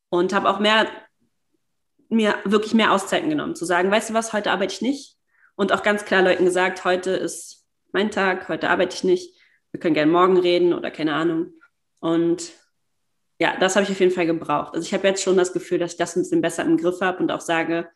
und 0.09 0.33
habe 0.33 0.49
auch 0.49 0.59
mehr 0.59 0.87
mir 2.09 2.37
wirklich 2.45 2.75
mehr 2.75 2.93
Auszeiten 2.93 3.31
genommen, 3.31 3.57
zu 3.57 3.65
sagen, 3.65 3.91
weißt 3.91 4.11
du 4.11 4.15
was, 4.15 4.33
heute 4.33 4.51
arbeite 4.51 4.75
ich 4.75 4.83
nicht 4.83 5.17
und 5.57 5.73
auch 5.73 5.83
ganz 5.83 6.05
klar 6.05 6.23
Leuten 6.23 6.45
gesagt, 6.45 6.85
heute 6.85 7.11
ist 7.11 7.67
mein 7.93 8.11
Tag, 8.11 8.49
heute 8.49 8.71
arbeite 8.71 8.95
ich 8.95 9.05
nicht, 9.05 9.35
wir 9.73 9.81
können 9.81 9.95
gerne 9.95 10.13
morgen 10.13 10.39
reden 10.39 10.73
oder 10.73 10.91
keine 10.91 11.15
Ahnung. 11.15 11.53
Und 12.01 12.53
ja, 13.39 13.57
das 13.59 13.77
habe 13.77 13.85
ich 13.85 13.91
auf 13.91 14.01
jeden 14.01 14.13
Fall 14.13 14.27
gebraucht. 14.27 14.75
Also 14.75 14.87
ich 14.87 14.95
habe 14.95 15.07
jetzt 15.07 15.23
schon 15.23 15.37
das 15.37 15.53
Gefühl, 15.53 15.79
dass 15.79 15.93
ich 15.93 15.99
das 15.99 16.17
ein 16.17 16.23
bisschen 16.23 16.41
besser 16.41 16.65
im 16.65 16.77
Griff 16.77 17.01
habe 17.01 17.19
und 17.19 17.31
auch 17.31 17.41
sage, 17.41 17.89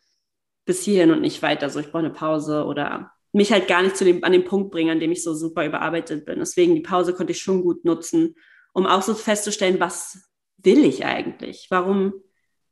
bis 0.65 0.83
hierhin 0.83 1.11
und 1.11 1.21
nicht 1.21 1.41
weiter. 1.41 1.69
So, 1.69 1.79
ich 1.79 1.87
brauche 1.91 1.99
eine 1.99 2.11
Pause 2.11 2.65
oder 2.65 3.11
mich 3.33 3.51
halt 3.51 3.67
gar 3.67 3.81
nicht 3.81 3.97
zu 3.97 4.05
dem, 4.05 4.23
an 4.23 4.31
den 4.31 4.45
Punkt 4.45 4.71
bringen, 4.71 4.91
an 4.91 4.99
dem 4.99 5.11
ich 5.11 5.23
so 5.23 5.33
super 5.33 5.65
überarbeitet 5.65 6.25
bin. 6.25 6.39
Deswegen 6.39 6.75
die 6.75 6.81
Pause 6.81 7.13
konnte 7.13 7.31
ich 7.31 7.41
schon 7.41 7.63
gut 7.63 7.85
nutzen, 7.85 8.35
um 8.73 8.85
auch 8.85 9.01
so 9.01 9.15
festzustellen, 9.15 9.79
was 9.79 10.29
will 10.57 10.85
ich 10.85 11.05
eigentlich? 11.05 11.67
Warum 11.69 12.13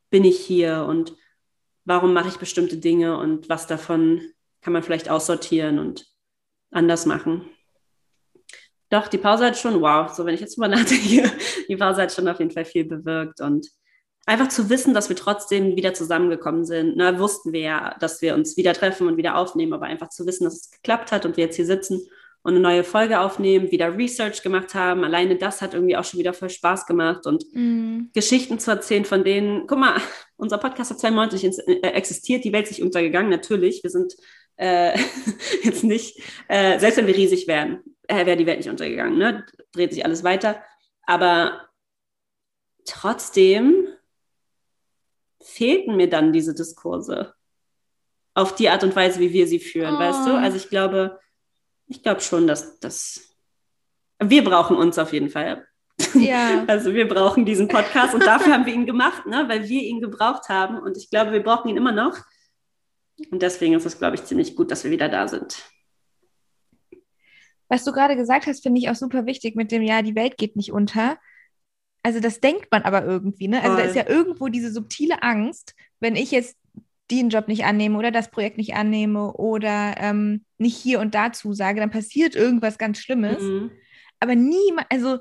bin 0.10 0.24
ich 0.24 0.40
hier 0.40 0.86
und 0.88 1.16
warum 1.86 2.14
mache 2.14 2.30
ich 2.30 2.38
bestimmte 2.38 2.78
Dinge 2.78 3.18
und 3.18 3.50
was 3.50 3.68
davon 3.68 4.22
kann 4.62 4.74
man 4.74 4.84
vielleicht 4.84 5.10
aussortieren 5.10 5.80
und 5.80 6.06
anders 6.72 7.06
machen. 7.06 7.50
Doch, 8.90 9.08
die 9.08 9.18
Pause 9.18 9.46
hat 9.46 9.58
schon, 9.58 9.82
wow, 9.82 10.10
so 10.12 10.26
wenn 10.26 10.34
ich 10.34 10.42
jetzt 10.42 10.58
mal 10.58 10.68
nachdenke, 10.68 11.32
die 11.68 11.76
Pause 11.78 12.02
hat 12.04 12.14
schon 12.14 12.28
auf 12.28 12.40
jeden 12.40 12.52
Fall 12.52 12.66
viel 12.66 12.86
bewirkt 12.86 13.40
und 13.42 13.68
einfach 14.26 14.50
zu 14.50 14.70
wissen, 14.70 14.94
dass 14.94 15.10
wir 15.10 15.16
trotzdem 15.16 15.76
wieder 15.76 15.94
zusammengekommen 15.94 16.66
sind. 16.66 16.94
Na, 16.98 17.18
wussten 17.20 17.52
wir 17.54 17.62
ja, 17.62 17.96
dass 18.00 18.22
wir 18.22 18.36
uns 18.36 18.58
wieder 18.58 18.74
treffen 18.74 19.08
und 19.08 19.18
wieder 19.18 19.38
aufnehmen, 19.38 19.74
aber 19.74 19.86
einfach 19.86 20.10
zu 20.10 20.26
wissen, 20.28 20.44
dass 20.44 20.56
es 20.56 20.72
geklappt 20.72 21.12
hat 21.12 21.26
und 21.26 21.38
wir 21.38 21.46
jetzt 21.46 21.56
hier 21.56 21.66
sitzen 21.66 22.02
und 22.42 22.54
eine 22.54 22.62
neue 22.62 22.84
Folge 22.84 23.20
aufnehmen, 23.20 23.70
wieder 23.72 23.98
Research 23.98 24.42
gemacht 24.44 24.74
haben. 24.74 25.04
Alleine 25.04 25.36
das 25.36 25.62
hat 25.62 25.74
irgendwie 25.74 25.98
auch 25.98 26.04
schon 26.06 26.20
wieder 26.20 26.34
voll 26.34 26.50
Spaß 26.50 26.86
gemacht 26.86 27.26
und 27.28 27.44
Mhm. 27.54 28.12
Geschichten 28.14 28.60
zu 28.60 28.72
erzählen, 28.72 29.04
von 29.06 29.24
denen, 29.24 29.68
guck 29.68 29.78
mal, 29.80 29.96
unser 30.38 30.58
Podcast 30.58 30.92
hat 30.92 31.00
92 31.00 31.44
ins- 31.44 31.60
äh, 31.60 31.82
existiert, 31.90 32.44
die 32.46 32.54
Welt 32.54 32.66
ist 32.66 32.72
nicht 32.72 32.84
untergegangen, 32.84 33.30
natürlich. 33.30 33.84
Wir 33.84 33.90
sind 33.90 34.16
äh, 34.58 34.98
jetzt 35.64 35.84
nicht, 35.84 36.22
äh, 36.48 36.80
selbst 36.80 36.98
wenn 36.98 37.08
wir 37.08 37.16
riesig 37.16 37.48
wären, 37.48 37.80
äh, 38.10 38.26
wäre 38.26 38.38
die 38.38 38.46
Welt 38.46 38.58
nicht 38.58 38.70
untergegangen, 38.70 39.18
ne? 39.18 39.46
dreht 39.72 39.94
sich 39.94 40.04
alles 40.04 40.24
weiter. 40.24 40.62
Aber 41.06 41.70
trotzdem 42.86 43.88
fehlten 45.42 45.96
mir 45.96 46.10
dann 46.10 46.34
diese 46.34 46.54
Diskurse 46.54 47.34
auf 48.34 48.56
die 48.56 48.70
Art 48.70 48.84
und 48.84 48.96
Weise, 48.96 49.20
wie 49.20 49.34
wir 49.34 49.48
sie 49.48 49.60
führen, 49.60 49.96
Oh. 49.96 50.00
weißt 50.00 50.28
du? 50.28 50.32
Also 50.38 50.58
ich 50.58 50.70
glaube, 50.70 51.20
ich 51.88 52.04
glaube 52.04 52.22
schon, 52.22 52.48
dass 52.48 52.80
das, 52.80 53.36
wir 54.20 54.44
brauchen 54.44 54.76
uns 54.78 54.98
auf 54.98 55.14
jeden 55.14 55.30
Fall. 55.30 55.66
Ja. 56.14 56.64
Also 56.68 56.94
wir 56.94 57.08
brauchen 57.08 57.46
diesen 57.46 57.68
Podcast 57.68 58.14
und 58.14 58.26
dafür 58.26 58.54
haben 58.54 58.66
wir 58.66 58.74
ihn 58.74 58.86
gemacht, 58.86 59.26
ne? 59.26 59.46
weil 59.48 59.68
wir 59.68 59.84
ihn 59.84 60.02
gebraucht 60.02 60.50
haben 60.50 60.80
und 60.80 60.98
ich 60.98 61.10
glaube, 61.10 61.32
wir 61.32 61.44
brauchen 61.44 61.70
ihn 61.70 61.78
immer 61.78 61.92
noch. 61.92 62.18
Und 63.32 63.42
deswegen 63.42 63.74
ist 63.74 63.86
es, 63.86 63.98
glaube 63.98 64.16
ich, 64.16 64.24
ziemlich 64.24 64.56
gut, 64.56 64.72
dass 64.72 64.84
wir 64.84 64.92
wieder 64.92 65.10
da 65.10 65.28
sind. 65.28 65.62
Was 67.70 67.84
du 67.84 67.92
gerade 67.92 68.16
gesagt 68.16 68.48
hast, 68.48 68.64
finde 68.64 68.80
ich 68.82 68.90
auch 68.90 68.96
super 68.96 69.26
wichtig 69.26 69.56
mit 69.56 69.72
dem, 69.72 69.82
ja, 69.84 70.02
die 70.02 70.16
Welt 70.16 70.38
geht 70.38 70.56
nicht 70.56 70.72
unter. 70.72 71.18
Also 72.04 72.20
das 72.20 72.40
denkt 72.40 72.68
man 72.72 72.84
aber 72.84 73.04
irgendwie, 73.06 73.48
ne? 73.48 73.62
Also 73.62 73.76
da 73.78 73.84
Voll. 73.84 73.90
ist 73.90 73.96
ja 73.96 74.08
irgendwo 74.10 74.48
diese 74.48 74.72
subtile 74.72 75.22
Angst, 75.24 75.76
wenn 76.00 76.16
ich 76.16 76.32
jetzt 76.32 76.58
den 77.12 77.30
Job 77.30 77.48
nicht 77.48 77.66
annehme 77.66 77.98
oder 77.98 78.12
das 78.12 78.32
Projekt 78.32 78.58
nicht 78.58 78.76
annehme 78.76 79.34
oder 79.34 79.96
ähm, 79.98 80.46
nicht 80.58 80.78
hier 80.78 81.00
und 81.00 81.16
da 81.16 81.32
zusage, 81.34 81.80
dann 81.80 81.90
passiert 81.92 82.36
irgendwas 82.36 82.78
ganz 82.78 83.00
Schlimmes. 83.00 83.44
Mhm. 83.44 83.72
Aber 84.20 84.36
niemand, 84.36 84.88
also 84.92 85.20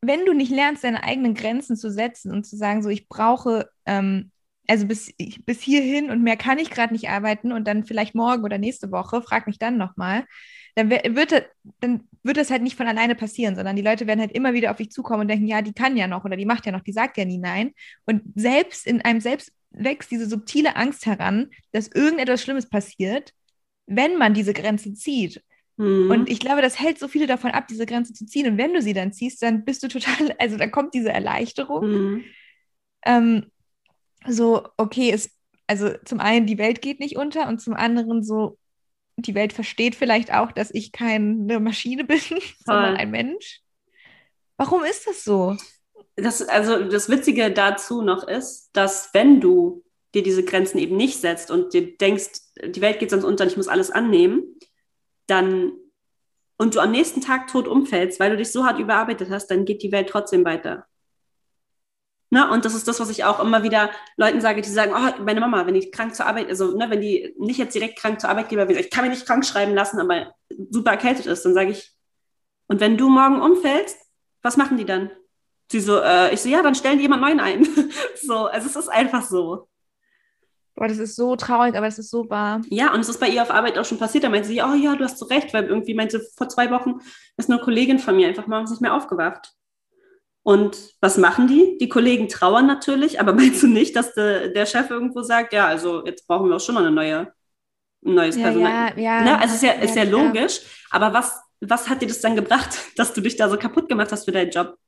wenn 0.00 0.24
du 0.24 0.32
nicht 0.34 0.50
lernst, 0.52 0.84
deine 0.84 1.02
eigenen 1.04 1.34
Grenzen 1.34 1.76
zu 1.76 1.90
setzen 1.90 2.32
und 2.32 2.46
zu 2.46 2.56
sagen, 2.56 2.82
so 2.82 2.88
ich 2.88 3.08
brauche, 3.08 3.68
ähm, 3.86 4.30
also 4.68 4.86
bis, 4.86 5.12
ich- 5.16 5.44
bis 5.44 5.60
hierhin 5.62 6.10
und 6.10 6.22
mehr 6.22 6.36
kann 6.36 6.58
ich 6.58 6.70
gerade 6.70 6.92
nicht 6.92 7.08
arbeiten 7.08 7.52
und 7.52 7.66
dann 7.66 7.84
vielleicht 7.84 8.14
morgen 8.14 8.44
oder 8.44 8.58
nächste 8.58 8.90
Woche, 8.92 9.22
frag 9.22 9.46
mich 9.46 9.58
dann 9.58 9.76
nochmal, 9.78 10.24
dann 10.76 10.90
wird, 10.90 11.32
das- 11.32 11.44
dann 11.80 12.08
wird 12.22 12.36
das 12.36 12.50
halt 12.50 12.62
nicht 12.62 12.76
von 12.76 12.86
alleine 12.86 13.14
passieren, 13.14 13.56
sondern 13.56 13.76
die 13.76 13.82
Leute 13.82 14.06
werden 14.06 14.20
halt 14.20 14.32
immer 14.32 14.52
wieder 14.54 14.70
auf 14.70 14.76
dich 14.76 14.90
zukommen 14.90 15.22
und 15.22 15.28
denken, 15.28 15.48
ja, 15.48 15.62
die 15.62 15.72
kann 15.72 15.96
ja 15.96 16.06
noch 16.06 16.24
oder 16.24 16.36
die 16.36 16.46
macht 16.46 16.66
ja 16.66 16.72
noch, 16.72 16.82
die 16.82 16.92
sagt 16.92 17.16
ja 17.16 17.24
nie 17.24 17.38
nein. 17.38 17.72
Und 18.04 18.22
selbst 18.34 18.86
in 18.86 19.00
einem 19.02 19.20
selbst 19.20 19.52
wächst 19.70 20.10
diese 20.10 20.26
subtile 20.28 20.76
Angst 20.76 21.06
heran, 21.06 21.48
dass 21.72 21.88
irgendetwas 21.88 22.42
Schlimmes 22.42 22.68
passiert, 22.68 23.32
wenn 23.86 24.16
man 24.16 24.34
diese 24.34 24.52
Grenze 24.52 24.94
zieht. 24.94 25.42
Mhm. 25.76 26.10
Und 26.10 26.30
ich 26.30 26.40
glaube, 26.40 26.62
das 26.62 26.78
hält 26.80 26.98
so 26.98 27.08
viele 27.08 27.26
davon 27.26 27.50
ab, 27.50 27.68
diese 27.68 27.86
Grenze 27.86 28.12
zu 28.12 28.26
ziehen. 28.26 28.46
Und 28.46 28.58
wenn 28.58 28.72
du 28.74 28.82
sie 28.82 28.94
dann 28.94 29.12
ziehst, 29.12 29.42
dann 29.42 29.64
bist 29.64 29.82
du 29.82 29.88
total, 29.88 30.34
also 30.38 30.56
dann 30.56 30.70
kommt 30.70 30.94
diese 30.94 31.12
Erleichterung. 31.12 31.86
Mhm. 31.90 32.24
Ähm, 33.04 33.46
so, 34.26 34.68
okay, 34.76 35.10
es, 35.12 35.30
also 35.66 35.90
zum 36.04 36.20
einen, 36.20 36.46
die 36.46 36.58
Welt 36.58 36.82
geht 36.82 37.00
nicht 37.00 37.16
unter 37.16 37.48
und 37.48 37.60
zum 37.60 37.74
anderen 37.74 38.22
so, 38.22 38.58
die 39.16 39.34
Welt 39.34 39.52
versteht 39.52 39.94
vielleicht 39.94 40.32
auch, 40.32 40.52
dass 40.52 40.70
ich 40.72 40.92
keine 40.92 41.60
Maschine 41.60 42.04
bin, 42.04 42.20
sondern 42.64 42.96
ein 42.96 43.10
Mensch. 43.10 43.60
Warum 44.56 44.84
ist 44.84 45.06
das 45.06 45.24
so? 45.24 45.56
Das, 46.16 46.42
also 46.48 46.84
das 46.84 47.10
Witzige 47.10 47.50
dazu 47.50 48.02
noch 48.02 48.26
ist, 48.26 48.70
dass 48.72 49.12
wenn 49.12 49.40
du 49.40 49.84
dir 50.14 50.22
diese 50.22 50.44
Grenzen 50.44 50.78
eben 50.78 50.96
nicht 50.96 51.20
setzt 51.20 51.50
und 51.50 51.74
dir 51.74 51.96
denkst, 51.96 52.30
die 52.64 52.80
Welt 52.80 52.98
geht 52.98 53.10
sonst 53.10 53.24
unter 53.24 53.44
und 53.44 53.50
ich 53.50 53.56
muss 53.56 53.68
alles 53.68 53.90
annehmen, 53.90 54.58
dann 55.26 55.72
und 56.58 56.74
du 56.74 56.80
am 56.80 56.90
nächsten 56.90 57.20
Tag 57.20 57.48
tot 57.48 57.68
umfällst, 57.68 58.18
weil 58.18 58.30
du 58.30 58.38
dich 58.38 58.50
so 58.50 58.64
hart 58.64 58.78
überarbeitet 58.78 59.28
hast, 59.28 59.48
dann 59.48 59.66
geht 59.66 59.82
die 59.82 59.92
Welt 59.92 60.08
trotzdem 60.08 60.44
weiter. 60.46 60.86
Ne? 62.30 62.50
Und 62.50 62.64
das 62.64 62.74
ist 62.74 62.88
das, 62.88 62.98
was 62.98 63.08
ich 63.08 63.24
auch 63.24 63.40
immer 63.40 63.62
wieder 63.62 63.90
Leuten 64.16 64.40
sage, 64.40 64.60
die 64.60 64.68
sagen, 64.68 64.92
oh, 64.94 65.22
meine 65.22 65.40
Mama, 65.40 65.66
wenn 65.66 65.74
die 65.74 65.90
krank 65.90 66.14
zur 66.14 66.26
Arbeit, 66.26 66.48
also 66.48 66.76
ne, 66.76 66.90
wenn 66.90 67.00
die 67.00 67.34
nicht 67.38 67.58
jetzt 67.58 67.74
direkt 67.74 67.98
krank 67.98 68.20
zur 68.20 68.30
Arbeitgeber 68.30 68.68
will, 68.68 68.78
ich 68.78 68.90
kann 68.90 69.04
mich 69.04 69.14
nicht 69.14 69.26
krank 69.26 69.46
schreiben 69.46 69.74
lassen, 69.74 70.00
aber 70.00 70.34
super 70.70 70.92
erkältet 70.92 71.26
ist, 71.26 71.44
dann 71.44 71.54
sage 71.54 71.70
ich, 71.70 71.92
und 72.68 72.80
wenn 72.80 72.96
du 72.96 73.08
morgen 73.08 73.40
umfällst, 73.40 73.98
was 74.42 74.56
machen 74.56 74.76
die 74.76 74.84
dann? 74.84 75.10
Sie 75.70 75.80
so, 75.80 76.00
äh, 76.00 76.32
ich 76.32 76.40
so, 76.40 76.48
ja, 76.48 76.62
dann 76.62 76.74
stellen 76.74 76.98
die 76.98 77.02
jemand 77.02 77.22
neuen 77.22 77.40
ein. 77.40 77.66
so, 78.22 78.46
also 78.46 78.66
es 78.66 78.76
ist 78.76 78.88
einfach 78.88 79.22
so. 79.22 79.68
Boah, 80.74 80.88
das 80.88 80.98
ist 80.98 81.16
so 81.16 81.36
traurig, 81.36 81.74
aber 81.74 81.86
es 81.86 81.98
ist 81.98 82.10
so 82.10 82.28
wahr. 82.28 82.60
Ja, 82.68 82.92
und 82.92 83.00
es 83.00 83.08
ist 83.08 83.18
bei 83.18 83.28
ihr 83.28 83.42
auf 83.42 83.50
Arbeit 83.50 83.78
auch 83.78 83.84
schon 83.84 83.98
passiert. 83.98 84.24
Da 84.24 84.28
meinte 84.28 84.48
sie, 84.48 84.62
oh 84.62 84.74
ja, 84.74 84.94
du 84.94 85.04
hast 85.04 85.18
so 85.18 85.26
recht, 85.26 85.54
weil 85.54 85.64
irgendwie 85.64 85.94
meinte, 85.94 86.20
vor 86.36 86.48
zwei 86.48 86.70
Wochen 86.70 87.00
ist 87.36 87.50
eine 87.50 87.60
Kollegin 87.60 87.98
von 87.98 88.14
mir 88.14 88.28
einfach 88.28 88.46
morgens 88.46 88.70
nicht 88.70 88.82
mehr 88.82 88.94
aufgewacht. 88.94 89.54
Und 90.46 90.94
was 91.00 91.18
machen 91.18 91.48
die? 91.48 91.76
Die 91.80 91.88
Kollegen 91.88 92.28
trauern 92.28 92.68
natürlich, 92.68 93.18
aber 93.18 93.32
meinst 93.34 93.64
du 93.64 93.66
nicht, 93.66 93.96
dass 93.96 94.14
de, 94.14 94.52
der 94.52 94.64
Chef 94.64 94.88
irgendwo 94.90 95.22
sagt, 95.22 95.52
ja, 95.52 95.66
also 95.66 96.06
jetzt 96.06 96.24
brauchen 96.28 96.48
wir 96.48 96.54
auch 96.54 96.60
schon 96.60 96.76
noch 96.76 96.82
eine 96.82 96.92
neue, 96.92 97.32
ein 98.04 98.14
neues 98.14 98.36
Ja, 98.36 98.42
Personal. 98.44 98.92
ja, 98.96 99.02
ja. 99.02 99.22
Ne? 99.22 99.40
Also 99.40 99.56
ist 99.56 99.62
ja, 99.64 99.72
ist 99.72 99.96
ja, 99.96 100.04
logisch, 100.04 100.60
aber 100.92 101.12
was, 101.12 101.36
was 101.60 101.88
hat 101.88 102.00
dir 102.00 102.06
das 102.06 102.20
dann 102.20 102.36
gebracht, 102.36 102.78
dass 102.96 103.12
du 103.12 103.22
dich 103.22 103.34
da 103.34 103.48
so 103.48 103.56
kaputt 103.58 103.88
gemacht 103.88 104.12
hast 104.12 104.24
für 104.24 104.30
deinen 104.30 104.52
Job? 104.52 104.78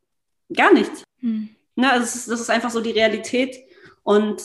Gar 0.54 0.72
nichts. 0.72 1.02
Hm. 1.18 1.48
Ne, 1.74 1.90
also 1.90 2.04
es 2.04 2.14
ist, 2.14 2.30
das 2.30 2.40
ist 2.40 2.50
einfach 2.50 2.70
so 2.70 2.80
die 2.80 2.92
Realität. 2.92 3.56
Und 4.04 4.40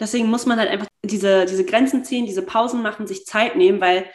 deswegen 0.00 0.30
muss 0.30 0.46
man 0.46 0.58
halt 0.58 0.70
einfach 0.70 0.86
diese, 1.04 1.44
diese 1.44 1.66
Grenzen 1.66 2.06
ziehen, 2.06 2.24
diese 2.24 2.42
Pausen 2.42 2.80
machen, 2.80 3.06
sich 3.06 3.26
Zeit 3.26 3.54
nehmen, 3.56 3.82
weil 3.82 4.10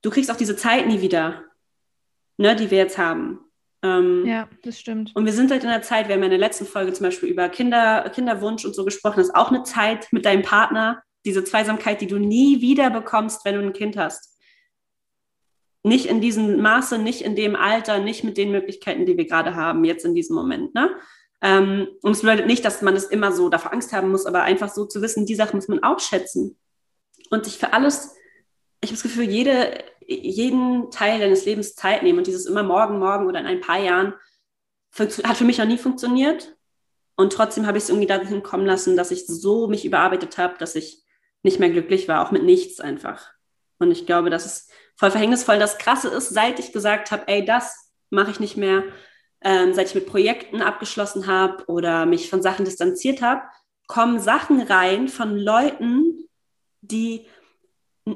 du 0.00 0.08
kriegst 0.08 0.30
auch 0.30 0.36
diese 0.36 0.56
Zeit 0.56 0.86
nie 0.86 1.02
wieder, 1.02 1.44
ne, 2.38 2.56
die 2.56 2.70
wir 2.70 2.78
jetzt 2.78 2.96
haben. 2.96 3.49
Ähm, 3.82 4.26
Ja, 4.26 4.48
das 4.62 4.78
stimmt. 4.78 5.12
Und 5.14 5.24
wir 5.24 5.32
sind 5.32 5.50
halt 5.50 5.62
in 5.62 5.70
der 5.70 5.82
Zeit, 5.82 6.08
wir 6.08 6.14
haben 6.14 6.22
ja 6.22 6.26
in 6.26 6.32
der 6.32 6.38
letzten 6.38 6.66
Folge 6.66 6.92
zum 6.92 7.04
Beispiel 7.04 7.28
über 7.28 7.48
Kinder, 7.48 8.10
Kinderwunsch 8.14 8.64
und 8.64 8.74
so 8.74 8.84
gesprochen, 8.84 9.18
das 9.18 9.28
ist 9.28 9.34
auch 9.34 9.50
eine 9.50 9.62
Zeit 9.62 10.08
mit 10.12 10.24
deinem 10.24 10.42
Partner, 10.42 11.02
diese 11.24 11.44
Zweisamkeit, 11.44 12.00
die 12.00 12.06
du 12.06 12.18
nie 12.18 12.60
wieder 12.60 12.90
bekommst, 12.90 13.44
wenn 13.44 13.54
du 13.54 13.62
ein 13.62 13.72
Kind 13.72 13.96
hast. 13.96 14.38
Nicht 15.82 16.06
in 16.06 16.20
diesem 16.20 16.60
Maße, 16.60 16.98
nicht 16.98 17.22
in 17.22 17.36
dem 17.36 17.56
Alter, 17.56 18.00
nicht 18.00 18.22
mit 18.22 18.36
den 18.36 18.50
Möglichkeiten, 18.50 19.06
die 19.06 19.16
wir 19.16 19.26
gerade 19.26 19.54
haben, 19.54 19.84
jetzt 19.84 20.04
in 20.04 20.14
diesem 20.14 20.36
Moment. 20.36 20.74
Ne? 20.74 20.90
Ähm, 21.42 21.88
und 22.02 22.12
es 22.12 22.20
bedeutet 22.20 22.46
nicht, 22.46 22.64
dass 22.64 22.82
man 22.82 22.94
es 22.94 23.04
immer 23.04 23.32
so 23.32 23.48
davor 23.48 23.72
Angst 23.72 23.92
haben 23.92 24.10
muss, 24.10 24.26
aber 24.26 24.42
einfach 24.42 24.68
so 24.68 24.84
zu 24.84 25.00
wissen, 25.00 25.24
die 25.24 25.34
Sachen 25.34 25.56
muss 25.56 25.68
man 25.68 25.82
auch 25.82 25.98
schätzen. 25.98 26.58
Und 27.30 27.46
sich 27.46 27.56
für 27.58 27.72
alles, 27.72 28.14
ich 28.82 28.90
habe 28.90 28.96
das 28.96 29.02
Gefühl, 29.02 29.24
jede, 29.24 29.82
jeden 30.10 30.90
Teil 30.90 31.20
deines 31.20 31.44
Lebens 31.44 31.74
Zeit 31.74 32.02
nehmen 32.02 32.18
und 32.18 32.26
dieses 32.26 32.46
immer 32.46 32.62
morgen, 32.62 32.98
morgen 32.98 33.26
oder 33.26 33.40
in 33.40 33.46
ein 33.46 33.60
paar 33.60 33.78
Jahren 33.78 34.14
hat 34.98 35.36
für 35.36 35.44
mich 35.44 35.58
noch 35.58 35.66
nie 35.66 35.78
funktioniert. 35.78 36.56
Und 37.16 37.32
trotzdem 37.32 37.66
habe 37.66 37.78
ich 37.78 37.84
es 37.84 37.90
irgendwie 37.90 38.08
dahin 38.08 38.42
kommen 38.42 38.66
lassen, 38.66 38.96
dass 38.96 39.10
ich 39.10 39.26
so 39.26 39.68
mich 39.68 39.84
überarbeitet 39.84 40.38
habe, 40.38 40.56
dass 40.58 40.74
ich 40.74 41.02
nicht 41.42 41.60
mehr 41.60 41.70
glücklich 41.70 42.08
war, 42.08 42.26
auch 42.26 42.32
mit 42.32 42.42
nichts 42.42 42.80
einfach. 42.80 43.30
Und 43.78 43.90
ich 43.90 44.06
glaube, 44.06 44.30
das 44.30 44.46
ist 44.46 44.70
voll 44.96 45.10
verhängnisvoll. 45.10 45.58
Das 45.58 45.78
Krasse 45.78 46.08
ist, 46.08 46.30
seit 46.30 46.58
ich 46.58 46.72
gesagt 46.72 47.10
habe, 47.10 47.28
ey, 47.28 47.44
das 47.44 47.92
mache 48.10 48.30
ich 48.30 48.40
nicht 48.40 48.56
mehr, 48.56 48.84
ähm, 49.42 49.74
seit 49.74 49.88
ich 49.88 49.94
mit 49.94 50.06
Projekten 50.06 50.60
abgeschlossen 50.60 51.26
habe 51.26 51.64
oder 51.66 52.04
mich 52.04 52.28
von 52.28 52.42
Sachen 52.42 52.64
distanziert 52.64 53.22
habe, 53.22 53.42
kommen 53.86 54.18
Sachen 54.18 54.60
rein 54.60 55.08
von 55.08 55.36
Leuten, 55.36 56.28
die 56.80 57.26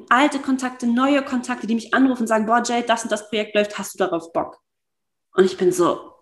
alte 0.09 0.39
Kontakte, 0.39 0.87
neue 0.87 1.23
Kontakte, 1.23 1.67
die 1.67 1.75
mich 1.75 1.95
anrufen 1.95 2.23
und 2.23 2.27
sagen, 2.27 2.47
boah, 2.47 2.63
Jade, 2.65 2.87
das 2.87 3.05
und 3.05 3.13
das 3.13 3.29
Projekt 3.29 3.55
läuft, 3.55 3.79
hast 3.79 3.95
du 3.95 3.99
darauf 3.99 4.33
Bock? 4.33 4.61
Und 5.35 5.45
ich 5.45 5.57
bin 5.57 5.73
so, 5.73 6.13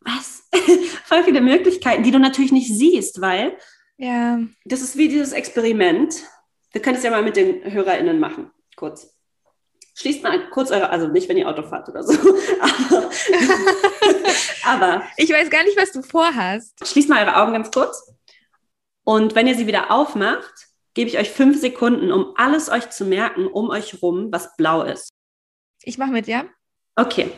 was? 0.00 0.48
Voll 1.04 1.24
viele 1.24 1.40
Möglichkeiten, 1.40 2.02
die 2.02 2.10
du 2.10 2.18
natürlich 2.18 2.52
nicht 2.52 2.68
siehst, 2.68 3.20
weil 3.20 3.56
Ja, 3.96 4.38
das 4.64 4.80
ist 4.80 4.96
wie 4.96 5.08
dieses 5.08 5.32
Experiment. 5.32 6.14
Wir 6.72 6.82
können 6.82 6.96
es 6.96 7.04
ja 7.04 7.10
mal 7.10 7.22
mit 7.22 7.36
den 7.36 7.62
HörerInnen 7.72 8.18
machen, 8.18 8.50
kurz. 8.76 9.10
Schließt 9.96 10.24
mal 10.24 10.50
kurz 10.50 10.72
eure, 10.72 10.90
also 10.90 11.06
nicht, 11.06 11.28
wenn 11.28 11.36
ihr 11.36 11.48
Auto 11.48 11.62
fahrt 11.62 11.88
oder 11.88 12.02
so, 12.02 12.14
aber, 12.60 13.10
aber 14.64 15.02
ich 15.16 15.30
weiß 15.30 15.48
gar 15.50 15.62
nicht, 15.62 15.76
was 15.80 15.92
du 15.92 16.02
vorhast. 16.02 16.84
schließt 16.84 17.08
mal 17.08 17.24
eure 17.24 17.36
Augen 17.36 17.52
ganz 17.52 17.70
kurz. 17.70 18.12
Und 19.04 19.36
wenn 19.36 19.46
ihr 19.46 19.54
sie 19.54 19.68
wieder 19.68 19.92
aufmacht, 19.92 20.68
gebe 20.94 21.10
ich 21.10 21.18
euch 21.18 21.30
fünf 21.30 21.60
Sekunden, 21.60 22.12
um 22.12 22.34
alles 22.36 22.70
euch 22.70 22.90
zu 22.90 23.04
merken, 23.04 23.46
um 23.46 23.70
euch 23.70 24.00
rum, 24.00 24.32
was 24.32 24.56
blau 24.56 24.82
ist. 24.82 25.10
Ich 25.82 25.98
mache 25.98 26.12
mit, 26.12 26.26
ja? 26.26 26.46
Okay. 26.96 27.30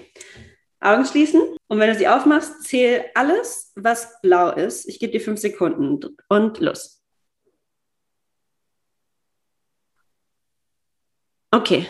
Augen 0.81 1.05
schließen. 1.05 1.41
Und 1.69 1.81
wenn 1.81 1.89
du 1.91 1.99
sie 1.99 2.07
aufmachst, 2.07 2.63
zähl 2.63 3.07
alles, 3.15 3.73
was 3.75 4.21
blau 4.21 4.51
ist. 4.51 4.87
Ich 4.87 5.01
gebe 5.01 5.13
dir 5.13 5.21
fünf 5.21 5.41
Sekunden 5.41 6.17
und 6.29 6.61
los. 6.61 7.03
Okay. 11.51 11.87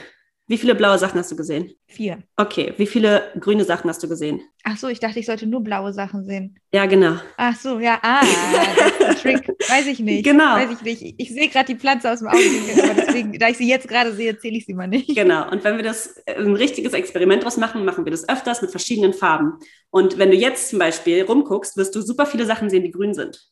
Wie 0.48 0.58
viele 0.58 0.76
blaue 0.76 0.96
Sachen 0.96 1.18
hast 1.18 1.32
du 1.32 1.34
gesehen? 1.34 1.72
Vier. 1.88 2.22
Okay, 2.36 2.72
wie 2.76 2.86
viele 2.86 3.32
grüne 3.40 3.64
Sachen 3.64 3.90
hast 3.90 4.00
du 4.04 4.08
gesehen? 4.08 4.40
Ach 4.62 4.76
so, 4.76 4.86
ich 4.86 5.00
dachte, 5.00 5.18
ich 5.18 5.26
sollte 5.26 5.44
nur 5.46 5.60
blaue 5.64 5.92
Sachen 5.92 6.24
sehen. 6.24 6.60
Ja, 6.72 6.86
genau. 6.86 7.16
Ach 7.36 7.56
so, 7.56 7.80
ja, 7.80 7.98
ah, 8.02 8.20
das 8.20 8.86
ist 8.86 9.02
ein 9.02 9.16
Trick. 9.16 9.48
Weiß 9.68 9.86
ich 9.88 9.98
nicht. 9.98 10.24
Genau. 10.24 10.54
Weiß 10.54 10.70
ich 10.70 10.82
nicht. 10.82 11.02
Ich, 11.02 11.14
ich 11.18 11.28
sehe 11.30 11.48
gerade 11.48 11.74
die 11.74 11.78
Pflanze 11.80 12.12
aus 12.12 12.20
dem 12.20 12.28
Augenwinkel, 12.28 12.84
aber 12.84 12.94
deswegen, 12.94 13.32
da 13.40 13.48
ich 13.48 13.56
sie 13.56 13.68
jetzt 13.68 13.88
gerade 13.88 14.12
sehe, 14.12 14.38
zähle 14.38 14.56
ich 14.56 14.66
sie 14.66 14.74
mal 14.74 14.86
nicht. 14.86 15.16
Genau. 15.16 15.50
Und 15.50 15.64
wenn 15.64 15.76
wir 15.76 15.82
das 15.82 16.16
äh, 16.26 16.36
ein 16.36 16.54
richtiges 16.54 16.92
Experiment 16.92 17.42
draus 17.42 17.56
machen, 17.56 17.84
machen 17.84 18.04
wir 18.04 18.12
das 18.12 18.28
öfters 18.28 18.62
mit 18.62 18.70
verschiedenen 18.70 19.14
Farben. 19.14 19.54
Und 19.90 20.16
wenn 20.16 20.30
du 20.30 20.36
jetzt 20.36 20.70
zum 20.70 20.78
Beispiel 20.78 21.24
rumguckst, 21.24 21.76
wirst 21.76 21.92
du 21.96 22.02
super 22.02 22.24
viele 22.24 22.46
Sachen 22.46 22.70
sehen, 22.70 22.84
die 22.84 22.92
grün 22.92 23.14
sind. 23.14 23.50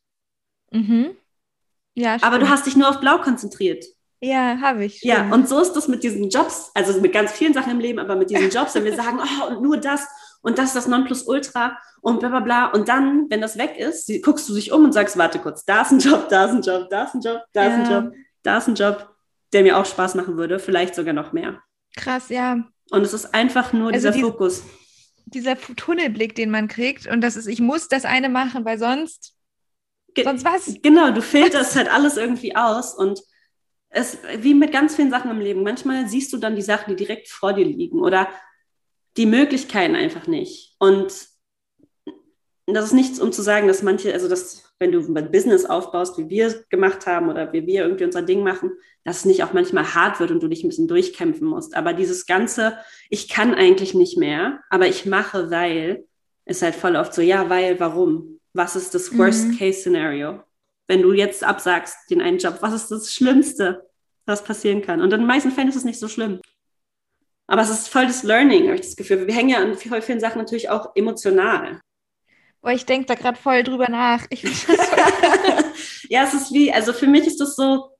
Mhm. 0.70 1.16
Ja, 1.96 2.14
Aber 2.22 2.38
du 2.38 2.44
stimmt. 2.44 2.50
hast 2.50 2.66
dich 2.66 2.76
nur 2.76 2.88
auf 2.88 3.00
Blau 3.00 3.18
konzentriert. 3.18 3.84
Ja, 4.20 4.58
habe 4.60 4.84
ich. 4.84 5.02
Ja, 5.02 5.16
stimmt. 5.16 5.32
und 5.34 5.48
so 5.48 5.60
ist 5.60 5.72
das 5.74 5.88
mit 5.88 6.02
diesen 6.02 6.30
Jobs, 6.30 6.70
also 6.74 6.98
mit 7.00 7.12
ganz 7.12 7.32
vielen 7.32 7.52
Sachen 7.52 7.72
im 7.72 7.80
Leben, 7.80 7.98
aber 7.98 8.16
mit 8.16 8.30
diesen 8.30 8.48
Jobs, 8.50 8.74
wenn 8.74 8.84
wir 8.84 8.94
sagen, 8.96 9.18
oh, 9.20 9.48
und 9.48 9.62
nur 9.62 9.76
das 9.76 10.06
und 10.42 10.58
das 10.58 10.66
ist 10.66 10.76
das 10.76 10.86
Nonplusultra 10.88 11.78
und 12.02 12.20
bla 12.20 12.28
bla 12.28 12.40
bla. 12.40 12.66
Und 12.66 12.88
dann, 12.88 13.26
wenn 13.30 13.40
das 13.40 13.56
weg 13.56 13.76
ist, 13.78 14.10
guckst 14.22 14.46
du 14.48 14.54
dich 14.54 14.72
um 14.72 14.84
und 14.84 14.92
sagst, 14.92 15.16
warte 15.16 15.38
kurz, 15.38 15.64
da 15.64 15.82
ist 15.82 15.90
ein 15.90 15.98
Job, 16.00 16.28
da 16.28 16.44
ist 16.44 16.50
ein 16.52 16.60
Job, 16.62 16.88
da 16.90 17.04
ist 17.04 17.14
ein 17.14 17.20
Job, 17.22 17.40
da 17.54 17.66
ist 17.66 17.72
ein 17.74 17.84
Ja. 17.90 18.00
Job, 18.00 18.12
da 18.42 18.58
ist 18.58 18.68
ein 18.68 18.74
Job, 18.74 19.14
der 19.54 19.62
mir 19.62 19.78
auch 19.78 19.86
Spaß 19.86 20.14
machen 20.16 20.36
würde, 20.36 20.58
vielleicht 20.58 20.94
sogar 20.94 21.14
noch 21.14 21.32
mehr. 21.32 21.60
Krass, 21.96 22.28
ja. 22.28 22.58
Und 22.90 23.02
es 23.02 23.14
ist 23.14 23.34
einfach 23.34 23.72
nur 23.72 23.86
Also 23.92 23.94
dieser 24.08 24.10
die- 24.10 24.20
Fokus. 24.20 24.62
Dieser 25.26 25.56
Tunnelblick, 25.58 26.34
den 26.34 26.50
man 26.50 26.68
kriegt 26.68 27.06
und 27.06 27.22
das 27.22 27.36
ist, 27.36 27.46
ich 27.46 27.60
muss 27.60 27.88
das 27.88 28.04
eine 28.04 28.28
machen, 28.28 28.66
weil 28.66 28.78
sonst, 28.78 29.32
Ge- 30.12 30.24
sonst 30.24 30.44
was? 30.44 30.74
Genau, 30.82 31.10
du 31.12 31.22
filterst 31.22 31.74
halt 31.76 31.90
alles 31.90 32.18
irgendwie 32.18 32.54
aus 32.54 32.94
und 32.94 33.20
es, 33.94 34.18
wie 34.38 34.54
mit 34.54 34.72
ganz 34.72 34.96
vielen 34.96 35.10
Sachen 35.10 35.30
im 35.30 35.40
Leben, 35.40 35.62
manchmal 35.62 36.08
siehst 36.08 36.32
du 36.32 36.38
dann 36.38 36.56
die 36.56 36.62
Sachen, 36.62 36.90
die 36.90 37.04
direkt 37.04 37.28
vor 37.28 37.52
dir 37.52 37.64
liegen 37.64 38.00
oder 38.00 38.28
die 39.16 39.26
Möglichkeiten 39.26 39.94
einfach 39.94 40.26
nicht. 40.26 40.74
Und 40.78 41.28
das 42.66 42.86
ist 42.86 42.92
nichts, 42.92 43.20
um 43.20 43.30
zu 43.30 43.42
sagen, 43.42 43.68
dass 43.68 43.82
manche, 43.82 44.12
also 44.12 44.28
dass, 44.28 44.74
wenn 44.78 44.90
du 44.90 45.00
ein 45.00 45.30
Business 45.30 45.66
aufbaust, 45.66 46.18
wie 46.18 46.28
wir 46.28 46.46
es 46.46 46.68
gemacht 46.70 47.06
haben 47.06 47.28
oder 47.28 47.52
wie 47.52 47.66
wir 47.66 47.82
irgendwie 47.82 48.04
unser 48.04 48.22
Ding 48.22 48.42
machen, 48.42 48.72
dass 49.04 49.18
es 49.18 49.24
nicht 49.26 49.44
auch 49.44 49.52
manchmal 49.52 49.94
hart 49.94 50.18
wird 50.18 50.30
und 50.30 50.42
du 50.42 50.48
dich 50.48 50.64
ein 50.64 50.68
bisschen 50.68 50.88
durchkämpfen 50.88 51.46
musst. 51.46 51.76
Aber 51.76 51.92
dieses 51.92 52.26
Ganze, 52.26 52.78
ich 53.10 53.28
kann 53.28 53.54
eigentlich 53.54 53.94
nicht 53.94 54.16
mehr, 54.16 54.60
aber 54.70 54.88
ich 54.88 55.04
mache, 55.06 55.50
weil, 55.50 56.06
ist 56.46 56.62
halt 56.62 56.74
voll 56.74 56.96
oft 56.96 57.14
so, 57.14 57.22
ja, 57.22 57.48
weil, 57.50 57.78
warum? 57.80 58.40
Was 58.54 58.76
ist 58.76 58.94
das 58.94 59.12
Mhm. 59.12 59.18
Worst-Case-Szenario? 59.18 60.40
Wenn 60.86 61.02
du 61.02 61.12
jetzt 61.12 61.44
absagst, 61.44 61.96
den 62.10 62.20
einen 62.20 62.38
Job, 62.38 62.58
was 62.60 62.74
ist 62.74 62.90
das 62.90 63.12
Schlimmste, 63.12 63.88
was 64.26 64.44
passieren 64.44 64.82
kann? 64.82 65.00
Und 65.00 65.12
in 65.12 65.20
den 65.20 65.26
meisten 65.26 65.50
Fällen 65.50 65.68
ist 65.68 65.76
es 65.76 65.84
nicht 65.84 65.98
so 65.98 66.08
schlimm. 66.08 66.40
Aber 67.46 67.62
es 67.62 67.70
ist 67.70 67.88
voll 67.88 68.06
das 68.06 68.22
Learning, 68.22 68.64
habe 68.64 68.76
ich 68.76 68.82
das 68.82 68.96
Gefühl. 68.96 69.26
Wir 69.26 69.34
hängen 69.34 69.50
ja 69.50 69.58
an 69.58 69.76
vielen 69.76 70.20
Sachen 70.20 70.38
natürlich 70.38 70.70
auch 70.70 70.94
emotional. 70.94 71.80
Boah, 72.62 72.72
ich 72.72 72.86
denke 72.86 73.06
da 73.06 73.14
gerade 73.14 73.38
voll 73.38 73.62
drüber 73.62 73.90
nach. 73.90 74.26
Ja, 76.08 76.24
es 76.24 76.34
ist 76.34 76.52
wie, 76.52 76.72
also 76.72 76.92
für 76.92 77.06
mich 77.06 77.26
ist 77.26 77.40
das 77.40 77.56
so, 77.56 77.90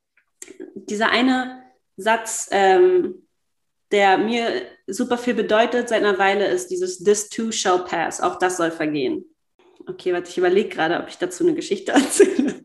dieser 0.75 1.11
eine 1.11 1.63
Satz, 1.97 2.49
ähm, 2.51 3.27
der 3.91 4.19
mir 4.19 4.63
super 4.87 5.17
viel 5.19 5.35
bedeutet 5.35 5.89
seit 5.89 6.03
einer 6.03 6.19
Weile, 6.19 6.47
ist 6.47 6.69
dieses 6.69 7.03
This 7.03 7.29
too 7.29 7.53
shall 7.53 7.85
pass. 7.85 8.21
Auch 8.21 8.39
das 8.39 8.57
soll 8.57 8.71
vergehen. 8.71 9.25
Okay, 9.87 10.13
warte, 10.13 10.31
ich 10.31 10.39
überlege 10.39 10.69
gerade, 10.69 11.01
ob 11.01 11.09
ich 11.09 11.19
dazu 11.19 11.45
eine 11.45 11.55
Geschichte 11.55 11.93
erzähle. 11.93 12.65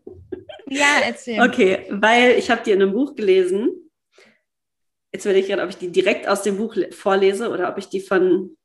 Ja, 0.69 1.01
erzähl. 1.05 1.41
Okay, 1.41 1.85
weil 1.89 2.37
ich 2.37 2.49
habe 2.49 2.61
die 2.63 2.71
in 2.71 2.81
einem 2.81 2.93
Buch 2.93 3.15
gelesen. 3.15 3.91
Jetzt 5.11 5.25
überlege 5.25 5.43
ich 5.45 5.49
gerade, 5.49 5.63
ob 5.63 5.69
ich 5.69 5.77
die 5.77 5.91
direkt 5.91 6.27
aus 6.27 6.43
dem 6.43 6.57
Buch 6.57 6.75
le- 6.75 6.91
vorlese 6.91 7.49
oder 7.49 7.69
ob 7.69 7.77
ich 7.77 7.87
die 7.87 7.99
von 8.01 8.55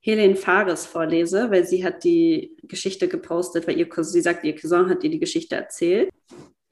Helene 0.00 0.36
Fares 0.36 0.86
vorlese, 0.86 1.50
weil 1.50 1.64
sie 1.64 1.84
hat 1.84 2.04
die 2.04 2.56
Geschichte 2.62 3.08
gepostet, 3.08 3.66
weil 3.66 3.78
ihr 3.78 3.88
sie 4.04 4.20
sagt, 4.20 4.44
ihr 4.44 4.54
Cousin 4.54 4.88
hat 4.88 5.02
ihr 5.04 5.10
die 5.10 5.18
Geschichte 5.20 5.56
erzählt. 5.56 6.10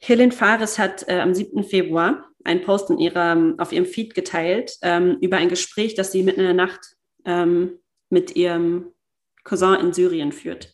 Helene 0.01 0.33
Fares 0.33 0.79
hat 0.79 1.09
äh, 1.09 1.19
am 1.21 1.35
7. 1.35 1.65
Februar 1.65 2.31
einen 2.45 2.63
Post 2.63 2.91
in 2.91 2.99
ihrer, 2.99 3.55
auf 3.59 3.73
ihrem 3.73 3.87
Feed 3.87 4.15
geteilt 4.15 4.77
ähm, 4.83 5.19
über 5.21 5.39
ein 5.39 5.49
Gespräch, 5.49 5.95
das 5.95 6.13
sie 6.13 6.23
mitten 6.23 6.41
in 6.41 6.47
der 6.47 6.55
Nacht 6.55 6.95
ähm, 7.25 7.79
mit 8.11 8.37
ihrem 8.37 8.93
Cousin 9.45 9.81
in 9.81 9.93
Syrien 9.93 10.31
führt. 10.33 10.74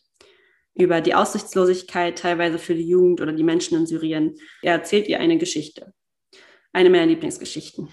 Über 0.73 1.01
die 1.01 1.15
Aussichtslosigkeit 1.15 2.17
teilweise 2.17 2.57
für 2.57 2.75
die 2.75 2.87
Jugend 2.87 3.21
oder 3.21 3.33
die 3.33 3.43
Menschen 3.43 3.77
in 3.77 3.85
Syrien. 3.85 4.35
Er 4.61 4.73
erzählt 4.73 5.07
ihr 5.07 5.19
eine 5.19 5.37
Geschichte. 5.37 5.93
Eine 6.73 6.89
meiner 6.89 7.07
Lieblingsgeschichten. 7.07 7.89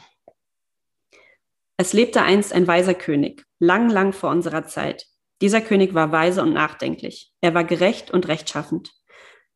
Es 1.77 1.93
lebte 1.93 2.23
einst 2.23 2.53
ein 2.53 2.67
weiser 2.67 2.95
König, 2.95 3.45
lang, 3.59 3.89
lang 3.89 4.13
vor 4.13 4.31
unserer 4.31 4.65
Zeit. 4.65 5.07
Dieser 5.41 5.61
König 5.61 5.95
war 5.95 6.11
weise 6.11 6.43
und 6.43 6.53
nachdenklich. 6.53 7.33
Er 7.41 7.55
war 7.55 7.65
gerecht 7.65 8.11
und 8.11 8.27
rechtschaffend. 8.27 8.93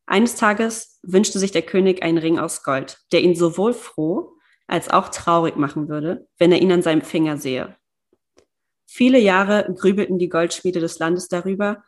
Eines 0.07 0.37
Tages 0.37 1.01
wünschte 1.03 1.39
sich 1.39 1.51
der 1.51 1.63
König 1.63 2.03
einen 2.03 2.19
Ring 2.19 2.39
aus 2.39 2.63
Gold, 2.63 2.99
der 3.13 3.23
ihn 3.23 3.35
sowohl 3.35 3.73
froh 3.73 4.33
als 4.67 4.89
auch 4.89 5.09
traurig 5.09 5.57
machen 5.57 5.89
würde, 5.89 6.29
wenn 6.39 6.53
er 6.53 6.61
ihn 6.61 6.73
an 6.73 6.83
seinem 6.83 7.03
Finger 7.03 7.37
sehe. 7.37 7.77
Viele 8.87 9.19
Jahre 9.19 9.75
grübelten 9.77 10.19
die 10.19 10.29
Goldschmiede 10.29 10.81
des 10.81 10.99
Landes 10.99 11.29
darüber, 11.29 11.83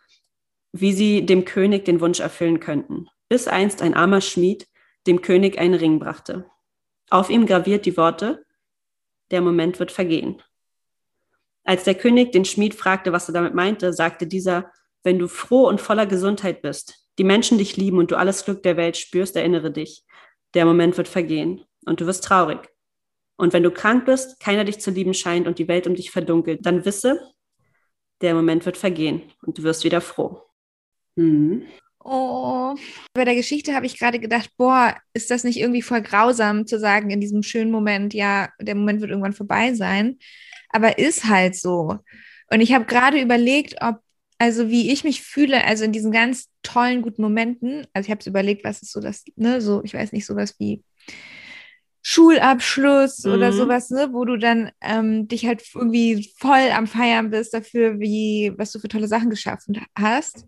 wie 0.76 0.92
sie 0.92 1.24
dem 1.24 1.44
König 1.44 1.84
den 1.84 2.00
Wunsch 2.00 2.18
erfüllen 2.18 2.58
könnten, 2.58 3.06
bis 3.28 3.46
einst 3.46 3.80
ein 3.80 3.94
armer 3.94 4.20
Schmied 4.20 4.66
dem 5.06 5.22
König 5.22 5.56
einen 5.56 5.74
Ring 5.74 6.00
brachte. 6.00 6.46
Auf 7.10 7.30
ihm 7.30 7.46
graviert 7.46 7.86
die 7.86 7.96
Worte, 7.96 8.44
der 9.30 9.40
Moment 9.40 9.78
wird 9.78 9.92
vergehen. 9.92 10.42
Als 11.62 11.84
der 11.84 11.94
König 11.94 12.32
den 12.32 12.44
Schmied 12.44 12.74
fragte, 12.74 13.12
was 13.12 13.28
er 13.28 13.34
damit 13.34 13.54
meinte, 13.54 13.92
sagte 13.92 14.26
dieser, 14.26 14.72
wenn 15.04 15.20
du 15.20 15.28
froh 15.28 15.68
und 15.68 15.80
voller 15.80 16.06
Gesundheit 16.06 16.60
bist, 16.60 17.06
die 17.18 17.24
Menschen 17.24 17.58
dich 17.58 17.76
lieben 17.76 17.98
und 17.98 18.10
du 18.10 18.16
alles 18.16 18.44
Glück 18.44 18.64
der 18.64 18.76
Welt 18.76 18.96
spürst, 18.96 19.36
erinnere 19.36 19.70
dich, 19.70 20.02
der 20.54 20.64
Moment 20.64 20.96
wird 20.96 21.06
vergehen 21.06 21.64
und 21.86 22.00
du 22.00 22.06
wirst 22.06 22.24
traurig. 22.24 22.68
Und 23.36 23.52
wenn 23.52 23.62
du 23.62 23.70
krank 23.70 24.06
bist, 24.06 24.40
keiner 24.40 24.64
dich 24.64 24.80
zu 24.80 24.90
lieben 24.90 25.14
scheint 25.14 25.46
und 25.46 25.60
die 25.60 25.68
Welt 25.68 25.86
um 25.86 25.94
dich 25.94 26.10
verdunkelt, 26.10 26.66
dann 26.66 26.84
wisse, 26.84 27.20
der 28.22 28.34
Moment 28.34 28.66
wird 28.66 28.76
vergehen 28.76 29.22
und 29.42 29.58
du 29.58 29.62
wirst 29.62 29.84
wieder 29.84 30.00
froh. 30.00 30.42
Mhm. 31.16 31.62
Oh. 32.06 32.74
Bei 33.14 33.24
der 33.24 33.34
Geschichte 33.34 33.74
habe 33.74 33.86
ich 33.86 33.98
gerade 33.98 34.18
gedacht, 34.18 34.50
boah, 34.58 34.94
ist 35.14 35.30
das 35.30 35.42
nicht 35.42 35.58
irgendwie 35.58 35.80
voll 35.82 36.02
grausam 36.02 36.66
zu 36.66 36.78
sagen 36.78 37.10
in 37.10 37.20
diesem 37.20 37.42
schönen 37.42 37.70
Moment, 37.70 38.12
ja, 38.12 38.50
der 38.60 38.74
Moment 38.74 39.00
wird 39.00 39.10
irgendwann 39.10 39.32
vorbei 39.32 39.72
sein. 39.74 40.18
Aber 40.70 40.98
ist 40.98 41.24
halt 41.24 41.56
so. 41.56 41.98
Und 42.50 42.60
ich 42.60 42.74
habe 42.74 42.84
gerade 42.84 43.20
überlegt, 43.20 43.76
ob, 43.80 44.00
also 44.38 44.68
wie 44.68 44.92
ich 44.92 45.04
mich 45.04 45.22
fühle, 45.22 45.64
also 45.64 45.84
in 45.84 45.92
diesen 45.92 46.12
ganz 46.12 46.50
tollen, 46.62 47.00
guten 47.00 47.22
Momenten, 47.22 47.86
also 47.94 48.06
ich 48.06 48.10
habe 48.10 48.20
es 48.20 48.26
überlegt, 48.26 48.64
was 48.64 48.82
ist 48.82 48.92
so 48.92 49.00
das, 49.00 49.24
ne, 49.36 49.60
so, 49.62 49.82
ich 49.82 49.94
weiß 49.94 50.12
nicht, 50.12 50.26
sowas 50.26 50.56
wie 50.58 50.82
Schulabschluss 52.02 53.24
oder 53.24 53.48
Mhm. 53.48 53.52
sowas, 53.52 53.88
ne, 53.90 54.10
wo 54.12 54.26
du 54.26 54.36
dann 54.36 54.70
ähm, 54.82 55.26
dich 55.26 55.46
halt 55.46 55.62
irgendwie 55.74 56.30
voll 56.38 56.70
am 56.74 56.86
Feiern 56.86 57.30
bist 57.30 57.54
dafür, 57.54 57.98
wie, 57.98 58.52
was 58.58 58.72
du 58.72 58.78
für 58.78 58.88
tolle 58.88 59.08
Sachen 59.08 59.30
geschaffen 59.30 59.80
hast. 59.98 60.44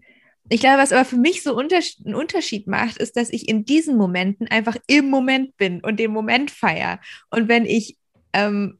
Ich 0.49 0.61
glaube, 0.61 0.79
was 0.79 0.93
aber 0.93 1.05
für 1.05 1.17
mich 1.17 1.43
so 1.43 1.57
einen 1.57 2.15
Unterschied 2.15 2.67
macht, 2.67 2.99
ist, 2.99 3.17
dass 3.17 3.31
ich 3.31 3.49
in 3.49 3.65
diesen 3.65 3.97
Momenten 3.97 4.47
einfach 4.49 4.77
im 4.87 5.11
Moment 5.11 5.57
bin 5.57 5.81
und 5.83 5.99
den 5.99 6.13
Moment 6.13 6.51
feier. 6.51 7.01
Und 7.31 7.49
wenn 7.49 7.65
ich 7.65 7.97
ähm, 8.33 8.79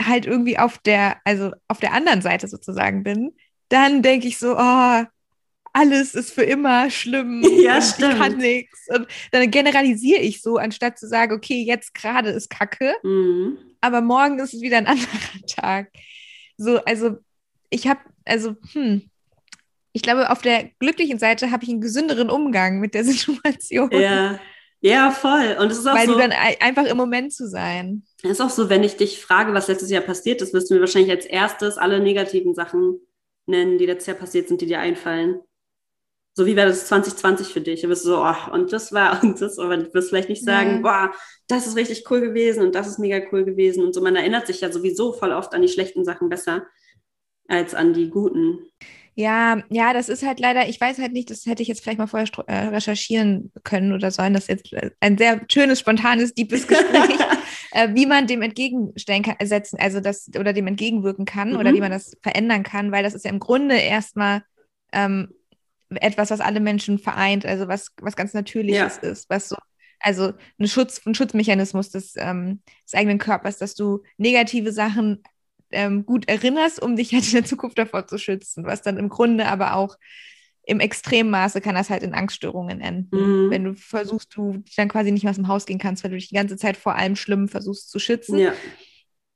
halt 0.00 0.26
irgendwie 0.26 0.58
auf 0.58 0.78
der, 0.78 1.18
also 1.24 1.50
auf 1.68 1.80
der 1.80 1.92
anderen 1.92 2.22
Seite 2.22 2.48
sozusagen 2.48 3.02
bin, 3.02 3.32
dann 3.68 4.02
denke 4.02 4.28
ich 4.28 4.38
so, 4.38 4.56
oh, 4.56 5.04
alles 5.72 6.14
ist 6.14 6.32
für 6.32 6.42
immer 6.42 6.90
schlimm. 6.90 7.42
Ja, 7.62 7.76
und 7.76 7.82
stimmt. 7.82 8.12
Ich 8.14 8.18
kann 8.18 8.36
nichts. 8.38 8.88
Und 8.88 9.06
dann 9.32 9.50
generalisiere 9.50 10.20
ich 10.20 10.42
so, 10.42 10.56
anstatt 10.56 10.98
zu 10.98 11.06
sagen, 11.08 11.32
okay, 11.32 11.62
jetzt 11.62 11.94
gerade 11.94 12.30
ist 12.30 12.50
Kacke, 12.50 12.94
Mhm. 13.02 13.58
aber 13.80 14.00
morgen 14.00 14.38
ist 14.38 14.54
es 14.54 14.60
wieder 14.60 14.78
ein 14.78 14.86
anderer 14.88 15.46
Tag. 15.46 15.90
So, 16.56 16.82
also 16.84 17.18
ich 17.70 17.86
habe, 17.86 18.00
also, 18.24 18.56
hm, 18.72 19.09
ich 19.92 20.02
glaube, 20.02 20.30
auf 20.30 20.42
der 20.42 20.70
glücklichen 20.78 21.18
Seite 21.18 21.50
habe 21.50 21.64
ich 21.64 21.70
einen 21.70 21.80
gesünderen 21.80 22.30
Umgang 22.30 22.80
mit 22.80 22.94
der 22.94 23.04
Situation. 23.04 23.90
Ja. 23.92 24.38
ja, 24.80 25.10
voll. 25.10 25.56
Und 25.58 25.70
es 25.72 25.78
ist 25.78 25.86
auch 25.86 25.94
Weil 25.94 26.06
so, 26.06 26.12
du 26.14 26.18
dann 26.18 26.32
ei- 26.32 26.60
einfach 26.60 26.84
im 26.86 26.96
Moment 26.96 27.32
zu 27.32 27.48
sein. 27.48 28.04
es 28.22 28.30
ist 28.32 28.40
auch 28.40 28.50
so, 28.50 28.68
wenn 28.70 28.84
ich 28.84 28.96
dich 28.96 29.20
frage, 29.20 29.52
was 29.54 29.68
letztes 29.68 29.90
Jahr 29.90 30.02
passiert 30.02 30.42
ist, 30.42 30.54
wirst 30.54 30.70
du 30.70 30.74
mir 30.74 30.80
wahrscheinlich 30.80 31.10
als 31.10 31.26
erstes 31.26 31.78
alle 31.78 32.00
negativen 32.00 32.54
Sachen 32.54 33.00
nennen, 33.46 33.78
die 33.78 33.86
letztes 33.86 34.06
Jahr 34.06 34.16
passiert 34.16 34.48
sind, 34.48 34.60
die 34.60 34.66
dir 34.66 34.78
einfallen. 34.80 35.40
So 36.36 36.46
wie 36.46 36.54
wäre 36.56 36.68
das 36.68 36.86
2020 36.86 37.48
für 37.48 37.60
dich? 37.60 37.82
Du 37.82 37.88
wirst 37.88 38.04
so, 38.04 38.24
oh, 38.24 38.52
und 38.52 38.72
das 38.72 38.92
war 38.92 39.20
und 39.24 39.40
das, 39.40 39.58
aber 39.58 39.76
du 39.76 39.92
wirst 39.92 40.10
vielleicht 40.10 40.28
nicht 40.28 40.44
sagen, 40.44 40.76
Ja. 40.76 41.08
boah, 41.08 41.14
das 41.48 41.66
ist 41.66 41.76
richtig 41.76 42.08
cool 42.10 42.20
gewesen 42.20 42.62
und 42.62 42.74
das 42.74 42.86
ist 42.86 42.98
mega 43.00 43.20
cool 43.32 43.44
gewesen. 43.44 43.84
Und 43.84 43.92
so, 43.94 44.00
man 44.00 44.14
erinnert 44.16 44.46
sich 44.46 44.60
ja 44.60 44.70
sowieso 44.72 45.12
voll 45.12 45.32
oft 45.32 45.52
an 45.54 45.62
die 45.62 45.68
schlechten 45.68 46.04
Sachen 46.04 46.28
besser 46.28 46.66
als 47.48 47.74
an 47.74 47.92
die 47.92 48.08
guten. 48.10 48.60
Ja, 49.14 49.62
ja, 49.68 49.92
das 49.92 50.08
ist 50.08 50.24
halt 50.24 50.40
leider, 50.40 50.68
ich 50.68 50.80
weiß 50.80 50.98
halt 50.98 51.12
nicht, 51.12 51.30
das 51.30 51.44
hätte 51.46 51.62
ich 51.62 51.68
jetzt 51.68 51.82
vielleicht 51.82 51.98
mal 51.98 52.06
vorher 52.06 52.28
äh, 52.46 52.68
recherchieren 52.68 53.52
können 53.64 53.92
oder 53.92 54.10
sollen. 54.10 54.34
Das 54.34 54.44
ist 54.44 54.48
jetzt 54.48 54.72
äh, 54.72 54.90
ein 55.00 55.18
sehr 55.18 55.40
schönes, 55.50 55.80
spontanes, 55.80 56.34
deepes 56.34 56.66
Gespräch, 56.66 57.18
äh, 57.72 57.88
wie 57.94 58.06
man 58.06 58.26
dem 58.26 58.42
entgegenstellen 58.42 59.22
kann, 59.22 59.36
setzen, 59.42 59.78
also 59.80 60.00
das 60.00 60.30
oder 60.38 60.52
dem 60.52 60.66
entgegenwirken 60.66 61.24
kann 61.24 61.52
mhm. 61.52 61.58
oder 61.58 61.74
wie 61.74 61.80
man 61.80 61.90
das 61.90 62.16
verändern 62.22 62.62
kann, 62.62 62.92
weil 62.92 63.02
das 63.02 63.14
ist 63.14 63.24
ja 63.24 63.30
im 63.30 63.40
Grunde 63.40 63.76
erstmal 63.76 64.42
ähm, 64.92 65.28
etwas, 65.90 66.30
was 66.30 66.40
alle 66.40 66.60
Menschen 66.60 66.98
vereint, 66.98 67.44
also 67.44 67.68
was, 67.68 67.92
was 68.00 68.16
ganz 68.16 68.32
Natürliches 68.32 69.00
ja. 69.02 69.10
ist, 69.10 69.28
was 69.28 69.48
so 69.48 69.56
also 70.02 70.32
ein, 70.58 70.66
Schutz, 70.66 71.04
ein 71.04 71.14
Schutzmechanismus 71.14 71.90
des, 71.90 72.14
ähm, 72.16 72.62
des 72.86 72.94
eigenen 72.94 73.18
Körpers, 73.18 73.58
dass 73.58 73.74
du 73.74 74.02
negative 74.16 74.72
Sachen 74.72 75.22
ähm, 75.72 76.06
gut 76.06 76.28
erinnerst, 76.28 76.82
um 76.82 76.96
dich 76.96 77.12
halt 77.12 77.26
in 77.26 77.32
der 77.32 77.44
Zukunft 77.44 77.78
davor 77.78 78.06
zu 78.06 78.18
schützen, 78.18 78.64
was 78.64 78.82
dann 78.82 78.96
im 78.96 79.08
Grunde 79.08 79.46
aber 79.46 79.74
auch 79.74 79.96
im 80.64 80.80
Extremmaße 80.80 81.60
kann 81.60 81.74
das 81.74 81.90
halt 81.90 82.02
in 82.02 82.14
Angststörungen 82.14 82.80
enden. 82.80 83.16
Mhm. 83.16 83.50
Wenn 83.50 83.64
du 83.64 83.74
versuchst, 83.74 84.34
du 84.36 84.62
dann 84.76 84.88
quasi 84.88 85.10
nicht 85.10 85.24
mehr 85.24 85.30
aus 85.30 85.36
dem 85.36 85.48
Haus 85.48 85.66
gehen 85.66 85.78
kannst, 85.78 86.04
weil 86.04 86.10
du 86.10 86.16
dich 86.16 86.28
die 86.28 86.34
ganze 86.34 86.56
Zeit 86.56 86.76
vor 86.76 86.94
allem 86.94 87.16
Schlimmen 87.16 87.48
versuchst 87.48 87.90
zu 87.90 87.98
schützen. 87.98 88.38
Ja. 88.38 88.54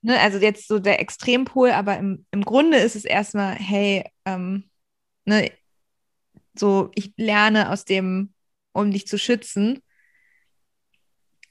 Ne, 0.02 0.20
also 0.20 0.38
jetzt 0.38 0.68
so 0.68 0.78
der 0.78 1.00
Extrempol, 1.00 1.70
aber 1.70 1.98
im, 1.98 2.26
im 2.30 2.44
Grunde 2.44 2.76
ist 2.76 2.94
es 2.94 3.06
erstmal, 3.06 3.54
hey, 3.54 4.04
ähm, 4.26 4.64
ne, 5.24 5.50
so 6.54 6.90
ich 6.94 7.14
lerne 7.16 7.70
aus 7.70 7.84
dem, 7.84 8.34
um 8.72 8.90
dich 8.90 9.06
zu 9.06 9.18
schützen. 9.18 9.80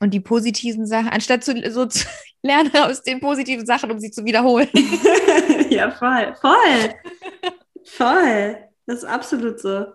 Und 0.04 0.14
die 0.14 0.20
positiven 0.20 0.86
Sachen, 0.86 1.08
anstatt 1.08 1.46
zu, 1.46 1.54
so 1.72 1.86
zu 1.86 2.06
lernen 2.44 2.76
aus 2.76 3.04
den 3.04 3.22
positiven 3.22 3.66
Sachen, 3.66 3.90
um 3.90 4.00
sie 4.00 4.12
zu 4.12 4.26
wiederholen. 4.26 4.68
ja, 5.70 5.90
voll, 5.92 6.36
voll, 6.42 6.94
voll. 7.86 8.58
Das 8.86 8.98
ist 8.98 9.06
absolut 9.06 9.62
so. 9.62 9.86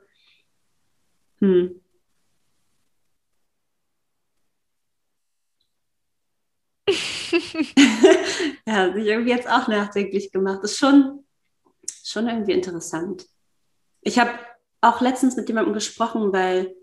Hm. 1.40 1.82
ja, 8.66 8.90
sich 8.94 9.04
irgendwie 9.04 9.30
jetzt 9.30 9.46
auch 9.46 9.68
nachdenklich 9.68 10.32
gemacht. 10.32 10.60
Das 10.62 10.72
ist 10.72 10.78
schon, 10.78 11.26
schon 12.02 12.28
irgendwie 12.28 12.52
interessant. 12.52 13.26
Ich 14.00 14.18
habe 14.18 14.30
auch 14.80 15.02
letztens 15.02 15.36
mit 15.36 15.48
jemandem 15.48 15.74
gesprochen, 15.74 16.32
weil 16.32 16.74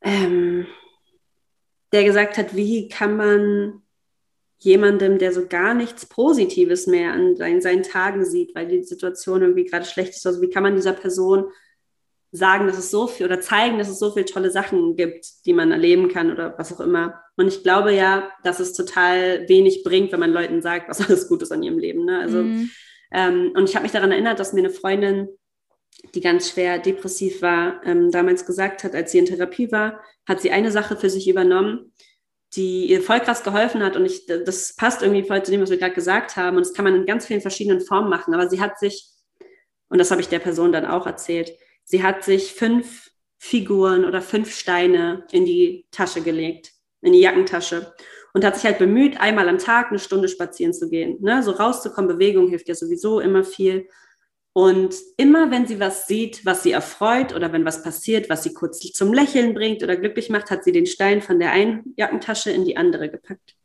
ähm, 0.00 0.66
der 1.92 2.04
gesagt 2.04 2.38
hat, 2.38 2.56
wie 2.56 2.88
kann 2.88 3.16
man 3.16 3.82
jemandem, 4.58 5.18
der 5.18 5.32
so 5.32 5.46
gar 5.46 5.74
nichts 5.74 6.06
Positives 6.06 6.86
mehr 6.86 7.12
an 7.12 7.36
seinen, 7.36 7.60
seinen 7.60 7.82
Tagen 7.82 8.24
sieht, 8.24 8.54
weil 8.54 8.68
die 8.68 8.82
Situation 8.84 9.42
irgendwie 9.42 9.64
gerade 9.64 9.84
schlecht 9.84 10.10
ist, 10.10 10.26
also 10.26 10.40
wie 10.40 10.50
kann 10.50 10.62
man 10.62 10.76
dieser 10.76 10.92
Person 10.92 11.46
sagen, 12.30 12.66
dass 12.66 12.78
es 12.78 12.90
so 12.90 13.06
viel 13.08 13.26
oder 13.26 13.40
zeigen, 13.40 13.78
dass 13.78 13.90
es 13.90 13.98
so 13.98 14.10
viele 14.10 14.24
tolle 14.24 14.50
Sachen 14.50 14.96
gibt, 14.96 15.44
die 15.44 15.52
man 15.52 15.70
erleben 15.70 16.08
kann 16.08 16.32
oder 16.32 16.54
was 16.56 16.72
auch 16.72 16.80
immer. 16.80 17.20
Und 17.36 17.48
ich 17.48 17.62
glaube 17.62 17.92
ja, 17.92 18.30
dass 18.42 18.58
es 18.58 18.72
total 18.72 19.48
wenig 19.48 19.84
bringt, 19.84 20.12
wenn 20.12 20.20
man 20.20 20.32
Leuten 20.32 20.62
sagt, 20.62 20.88
was 20.88 21.06
alles 21.06 21.28
gut 21.28 21.42
ist 21.42 21.52
an 21.52 21.62
ihrem 21.62 21.78
Leben. 21.78 22.06
Ne? 22.06 22.20
Also, 22.20 22.38
mhm. 22.38 22.70
ähm, 23.12 23.52
und 23.54 23.68
ich 23.68 23.74
habe 23.74 23.82
mich 23.82 23.92
daran 23.92 24.12
erinnert, 24.12 24.40
dass 24.40 24.54
mir 24.54 24.60
eine 24.60 24.70
Freundin 24.70 25.28
die 26.14 26.20
ganz 26.20 26.50
schwer 26.50 26.78
depressiv 26.78 27.42
war, 27.42 27.80
ähm, 27.84 28.10
damals 28.10 28.44
gesagt 28.44 28.84
hat, 28.84 28.94
als 28.94 29.12
sie 29.12 29.18
in 29.18 29.26
Therapie 29.26 29.70
war, 29.72 30.00
hat 30.26 30.40
sie 30.40 30.50
eine 30.50 30.70
Sache 30.70 30.96
für 30.96 31.10
sich 31.10 31.28
übernommen, 31.28 31.92
die 32.54 32.86
ihr 32.86 33.02
voll 33.02 33.20
krass 33.20 33.44
geholfen 33.44 33.82
hat. 33.82 33.96
Und 33.96 34.04
ich, 34.04 34.26
das 34.26 34.74
passt 34.76 35.02
irgendwie 35.02 35.24
voll 35.24 35.42
zu 35.42 35.50
dem, 35.50 35.62
was 35.62 35.70
wir 35.70 35.78
gerade 35.78 35.94
gesagt 35.94 36.36
haben. 36.36 36.56
Und 36.56 36.66
das 36.66 36.74
kann 36.74 36.84
man 36.84 36.94
in 36.94 37.06
ganz 37.06 37.26
vielen 37.26 37.40
verschiedenen 37.40 37.80
Formen 37.80 38.10
machen. 38.10 38.34
Aber 38.34 38.48
sie 38.48 38.60
hat 38.60 38.78
sich, 38.78 39.08
und 39.88 39.98
das 39.98 40.10
habe 40.10 40.20
ich 40.20 40.28
der 40.28 40.38
Person 40.38 40.72
dann 40.72 40.86
auch 40.86 41.06
erzählt, 41.06 41.52
sie 41.84 42.02
hat 42.02 42.24
sich 42.24 42.52
fünf 42.52 43.10
Figuren 43.38 44.04
oder 44.04 44.20
fünf 44.20 44.54
Steine 44.54 45.24
in 45.32 45.44
die 45.44 45.86
Tasche 45.90 46.20
gelegt, 46.20 46.72
in 47.00 47.12
die 47.12 47.20
Jackentasche. 47.20 47.94
Und 48.34 48.44
hat 48.44 48.54
sich 48.54 48.64
halt 48.64 48.78
bemüht, 48.78 49.20
einmal 49.20 49.48
am 49.48 49.58
Tag 49.58 49.90
eine 49.90 49.98
Stunde 49.98 50.28
spazieren 50.28 50.72
zu 50.72 50.88
gehen. 50.88 51.18
Ne? 51.20 51.42
So 51.42 51.50
rauszukommen, 51.50 52.08
Bewegung 52.08 52.48
hilft 52.48 52.68
ja 52.68 52.74
sowieso 52.74 53.20
immer 53.20 53.44
viel. 53.44 53.88
Und 54.54 54.94
immer 55.16 55.50
wenn 55.50 55.66
sie 55.66 55.80
was 55.80 56.06
sieht, 56.06 56.44
was 56.44 56.62
sie 56.62 56.72
erfreut 56.72 57.34
oder 57.34 57.52
wenn 57.52 57.64
was 57.64 57.82
passiert, 57.82 58.28
was 58.28 58.42
sie 58.42 58.52
kurz 58.52 58.80
zum 58.80 59.14
Lächeln 59.14 59.54
bringt 59.54 59.82
oder 59.82 59.96
glücklich 59.96 60.28
macht, 60.28 60.50
hat 60.50 60.62
sie 60.64 60.72
den 60.72 60.86
Stein 60.86 61.22
von 61.22 61.40
der 61.40 61.52
einen 61.52 61.94
Jackentasche 61.96 62.50
in 62.50 62.66
die 62.66 62.76
andere 62.76 63.08
gepackt. 63.10 63.56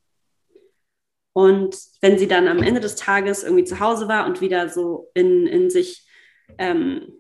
Und 1.34 1.78
wenn 2.02 2.18
sie 2.18 2.28
dann 2.28 2.48
am 2.48 2.64
Ende 2.64 2.80
des 2.80 2.96
Tages 2.96 3.44
irgendwie 3.44 3.66
zu 3.66 3.80
Hause 3.80 4.08
war 4.08 4.26
und 4.26 4.40
wieder 4.42 4.70
so 4.70 5.12
in, 5.14 5.46
in 5.46 5.70
sich 5.70 6.08
ähm, 6.58 7.18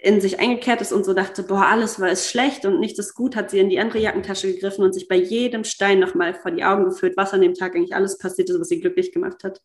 in 0.00 0.20
sich 0.20 0.38
eingekehrt 0.38 0.80
ist 0.80 0.92
und 0.92 1.04
so 1.04 1.12
dachte, 1.12 1.42
boah, 1.42 1.66
alles 1.66 2.00
war 2.00 2.08
es 2.08 2.30
schlecht 2.30 2.64
und 2.64 2.80
nichts 2.80 2.98
ist 2.98 3.14
gut, 3.14 3.36
hat 3.36 3.50
sie 3.50 3.58
in 3.58 3.68
die 3.68 3.80
andere 3.80 3.98
Jackentasche 3.98 4.52
gegriffen 4.52 4.84
und 4.84 4.92
sich 4.92 5.08
bei 5.08 5.16
jedem 5.16 5.64
Stein 5.64 5.98
nochmal 5.98 6.34
vor 6.34 6.50
die 6.50 6.64
Augen 6.64 6.84
geführt, 6.84 7.16
was 7.16 7.34
an 7.34 7.40
dem 7.40 7.54
Tag 7.54 7.74
eigentlich 7.74 7.94
alles 7.94 8.18
passiert 8.18 8.48
ist, 8.48 8.60
was 8.60 8.68
sie 8.68 8.80
glücklich 8.80 9.12
gemacht 9.12 9.42
hat. 9.44 9.60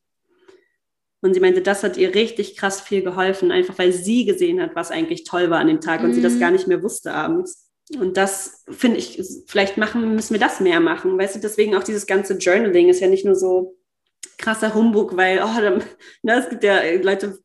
Und 1.23 1.33
sie 1.33 1.39
meinte, 1.39 1.61
das 1.61 1.83
hat 1.83 1.95
ihr 1.95 2.13
richtig 2.13 2.57
krass 2.57 2.81
viel 2.81 3.01
geholfen, 3.01 3.53
einfach 3.53 3.77
weil 3.77 3.93
sie 3.93 4.25
gesehen 4.25 4.61
hat, 4.61 4.75
was 4.75 4.91
eigentlich 4.91 5.23
toll 5.23 5.49
war 5.49 5.59
an 5.59 5.67
dem 5.67 5.79
Tag 5.79 6.01
mhm. 6.01 6.07
und 6.07 6.13
sie 6.13 6.21
das 6.21 6.33
mhm. 6.33 6.39
gar 6.41 6.51
nicht 6.51 6.67
mehr 6.67 6.83
wusste 6.83 7.13
abends. 7.13 7.71
Und 7.97 8.17
das 8.17 8.65
finde 8.69 8.97
ich, 8.97 9.23
vielleicht 9.47 9.77
machen, 9.77 10.15
müssen 10.15 10.33
wir 10.33 10.39
das 10.41 10.59
mehr 10.59 10.81
machen. 10.81 11.17
Weißt 11.17 11.35
du, 11.35 11.39
deswegen 11.39 11.75
auch 11.75 11.83
dieses 11.83 12.07
ganze 12.07 12.33
Journaling 12.33 12.89
ist 12.89 12.99
ja 12.99 13.07
nicht 13.07 13.23
nur 13.23 13.35
so 13.35 13.77
krasser 14.37 14.73
Humbug, 14.73 15.15
weil, 15.15 15.39
oh, 15.39 15.61
dann, 15.61 15.81
na, 16.23 16.39
es 16.39 16.49
gibt 16.49 16.65
ja 16.65 16.81
Leute, 17.01 17.39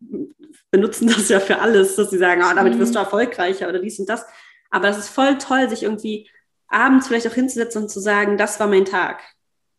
benutzen 0.72 1.06
das 1.06 1.28
ja 1.28 1.38
für 1.38 1.60
alles, 1.60 1.94
dass 1.94 2.10
sie 2.10 2.18
sagen, 2.18 2.42
oh, 2.44 2.54
damit 2.56 2.74
mhm. 2.74 2.80
wirst 2.80 2.96
du 2.96 2.98
erfolgreicher 2.98 3.68
oder 3.68 3.78
dies 3.78 4.00
und 4.00 4.08
das. 4.08 4.26
Aber 4.70 4.88
es 4.88 4.98
ist 4.98 5.08
voll 5.08 5.38
toll, 5.38 5.68
sich 5.70 5.84
irgendwie 5.84 6.28
abends 6.66 7.06
vielleicht 7.06 7.28
auch 7.28 7.34
hinzusetzen 7.34 7.82
und 7.82 7.90
zu 7.90 8.00
sagen, 8.00 8.36
das 8.36 8.58
war 8.58 8.66
mein 8.66 8.84
Tag. 8.86 9.20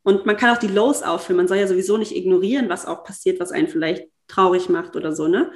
Und 0.04 0.26
man 0.26 0.38
kann 0.38 0.56
auch 0.56 0.60
die 0.60 0.68
Lows 0.68 1.04
auffüllen. 1.04 1.38
Man 1.38 1.48
soll 1.48 1.58
ja 1.58 1.68
sowieso 1.68 1.98
nicht 1.98 2.16
ignorieren, 2.16 2.70
was 2.70 2.86
auch 2.86 3.04
passiert, 3.04 3.40
was 3.40 3.52
einen 3.52 3.68
vielleicht 3.68 4.08
traurig 4.28 4.70
macht 4.70 4.96
oder 4.96 5.14
so, 5.14 5.28
ne? 5.28 5.52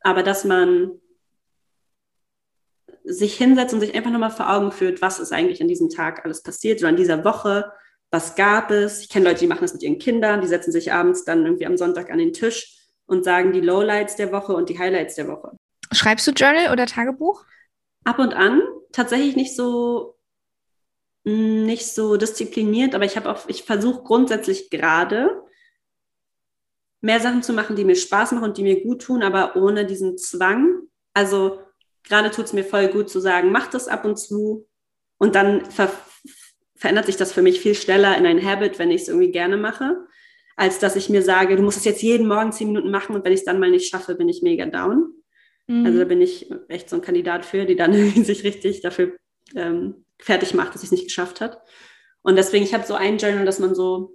Aber 0.00 0.22
dass 0.22 0.44
man 0.44 1.00
sich 3.04 3.36
hinsetzt 3.36 3.72
und 3.72 3.80
sich 3.80 3.94
einfach 3.94 4.10
nochmal 4.10 4.30
vor 4.30 4.52
Augen 4.52 4.72
führt, 4.72 5.00
was 5.00 5.20
ist 5.20 5.32
eigentlich 5.32 5.60
an 5.62 5.68
diesem 5.68 5.88
Tag 5.88 6.24
alles 6.24 6.42
passiert, 6.42 6.80
so 6.80 6.86
an 6.86 6.96
dieser 6.96 7.24
Woche, 7.24 7.70
was 8.10 8.34
gab 8.34 8.70
es. 8.70 9.00
Ich 9.00 9.08
kenne 9.08 9.26
Leute, 9.26 9.40
die 9.40 9.46
machen 9.46 9.62
das 9.62 9.72
mit 9.72 9.82
ihren 9.82 9.98
Kindern, 9.98 10.40
die 10.40 10.48
setzen 10.48 10.72
sich 10.72 10.92
abends 10.92 11.24
dann 11.24 11.44
irgendwie 11.44 11.66
am 11.66 11.76
Sonntag 11.76 12.10
an 12.10 12.18
den 12.18 12.32
Tisch 12.32 12.88
und 13.06 13.24
sagen 13.24 13.52
die 13.52 13.60
Lowlights 13.60 14.16
der 14.16 14.32
Woche 14.32 14.54
und 14.54 14.68
die 14.68 14.78
Highlights 14.78 15.14
der 15.14 15.28
Woche. 15.28 15.52
Schreibst 15.92 16.26
du 16.26 16.32
Journal 16.32 16.72
oder 16.72 16.86
Tagebuch? 16.86 17.44
Ab 18.04 18.18
und 18.18 18.34
an. 18.34 18.62
Tatsächlich 18.92 19.36
nicht 19.36 19.54
so 19.54 20.15
nicht 21.26 21.86
so 21.86 22.16
diszipliniert, 22.16 22.94
aber 22.94 23.04
ich 23.04 23.16
habe 23.16 23.30
auch, 23.30 23.48
ich 23.48 23.64
versuche 23.64 24.04
grundsätzlich 24.04 24.70
gerade 24.70 25.42
mehr 27.00 27.18
Sachen 27.18 27.42
zu 27.42 27.52
machen, 27.52 27.74
die 27.74 27.84
mir 27.84 27.96
Spaß 27.96 28.32
machen 28.32 28.44
und 28.44 28.58
die 28.58 28.62
mir 28.62 28.82
gut 28.82 29.02
tun, 29.02 29.24
aber 29.24 29.56
ohne 29.56 29.84
diesen 29.84 30.18
Zwang. 30.18 30.82
Also 31.14 31.58
gerade 32.04 32.30
tut 32.30 32.44
es 32.46 32.52
mir 32.52 32.64
voll 32.64 32.88
gut 32.88 33.10
zu 33.10 33.20
sagen, 33.20 33.50
mach 33.50 33.66
das 33.66 33.88
ab 33.88 34.04
und 34.04 34.18
zu 34.18 34.68
und 35.18 35.34
dann 35.34 35.68
ver 35.70 35.90
verändert 36.78 37.06
sich 37.06 37.16
das 37.16 37.32
für 37.32 37.40
mich 37.40 37.58
viel 37.58 37.74
schneller 37.74 38.16
in 38.18 38.26
ein 38.26 38.44
Habit, 38.44 38.78
wenn 38.78 38.90
ich 38.90 39.02
es 39.02 39.08
irgendwie 39.08 39.32
gerne 39.32 39.56
mache, 39.56 39.96
als 40.56 40.78
dass 40.78 40.94
ich 40.94 41.08
mir 41.08 41.22
sage, 41.22 41.56
du 41.56 41.62
musst 41.62 41.78
es 41.78 41.86
jetzt 41.86 42.02
jeden 42.02 42.28
Morgen 42.28 42.52
zehn 42.52 42.68
Minuten 42.68 42.90
machen 42.90 43.16
und 43.16 43.24
wenn 43.24 43.32
ich 43.32 43.40
es 43.40 43.46
dann 43.46 43.58
mal 43.58 43.70
nicht 43.70 43.88
schaffe, 43.88 44.14
bin 44.14 44.28
ich 44.28 44.42
mega 44.42 44.66
down. 44.66 45.14
Mhm. 45.66 45.86
Also 45.86 45.98
da 45.98 46.04
bin 46.04 46.20
ich 46.20 46.52
echt 46.68 46.90
so 46.90 46.96
ein 46.96 47.02
Kandidat 47.02 47.46
für, 47.46 47.64
die 47.64 47.76
dann 47.76 47.92
sich 48.24 48.44
richtig 48.44 48.82
dafür 48.82 49.16
ähm, 49.54 50.05
fertig 50.20 50.54
macht, 50.54 50.74
dass 50.74 50.82
sie 50.82 50.86
es 50.86 50.92
nicht 50.92 51.04
geschafft 51.04 51.40
hat. 51.40 51.60
Und 52.22 52.36
deswegen, 52.36 52.64
ich 52.64 52.74
habe 52.74 52.86
so 52.86 52.94
ein 52.94 53.18
Journal, 53.18 53.44
dass 53.44 53.58
man 53.58 53.74
so, 53.74 54.12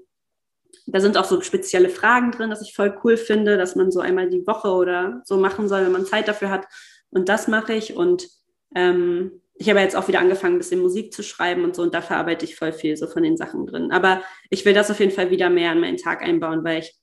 da 0.85 0.99
sind 0.99 1.17
auch 1.17 1.25
so 1.25 1.41
spezielle 1.41 1.89
Fragen 1.89 2.31
drin, 2.31 2.49
dass 2.49 2.61
ich 2.61 2.73
voll 2.73 2.99
cool 3.03 3.17
finde, 3.17 3.57
dass 3.57 3.75
man 3.75 3.91
so 3.91 3.99
einmal 3.99 4.29
die 4.29 4.45
Woche 4.45 4.69
oder 4.69 5.21
so 5.25 5.37
machen 5.37 5.67
soll, 5.67 5.85
wenn 5.85 5.91
man 5.91 6.05
Zeit 6.05 6.27
dafür 6.27 6.49
hat. 6.49 6.65
Und 7.09 7.29
das 7.29 7.47
mache 7.47 7.73
ich. 7.73 7.95
Und 7.95 8.27
ähm, 8.75 9.41
ich 9.55 9.69
habe 9.69 9.79
jetzt 9.79 9.95
auch 9.95 10.07
wieder 10.07 10.19
angefangen, 10.19 10.55
ein 10.55 10.59
bisschen 10.59 10.81
Musik 10.81 11.13
zu 11.13 11.23
schreiben 11.23 11.63
und 11.63 11.75
so. 11.75 11.83
Und 11.83 11.93
dafür 11.93 12.17
arbeite 12.17 12.45
ich 12.45 12.55
voll 12.55 12.73
viel 12.73 12.97
so 12.97 13.07
von 13.07 13.23
den 13.23 13.37
Sachen 13.37 13.65
drin. 13.65 13.91
Aber 13.91 14.23
ich 14.49 14.65
will 14.65 14.73
das 14.73 14.91
auf 14.91 14.99
jeden 14.99 15.11
Fall 15.11 15.29
wieder 15.29 15.49
mehr 15.49 15.71
in 15.71 15.79
meinen 15.79 15.97
Tag 15.97 16.21
einbauen, 16.21 16.63
weil 16.63 16.79
ich, 16.79 16.95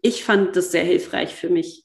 ich 0.00 0.24
fand 0.24 0.54
das 0.56 0.70
sehr 0.70 0.84
hilfreich 0.84 1.34
für 1.34 1.48
mich, 1.48 1.83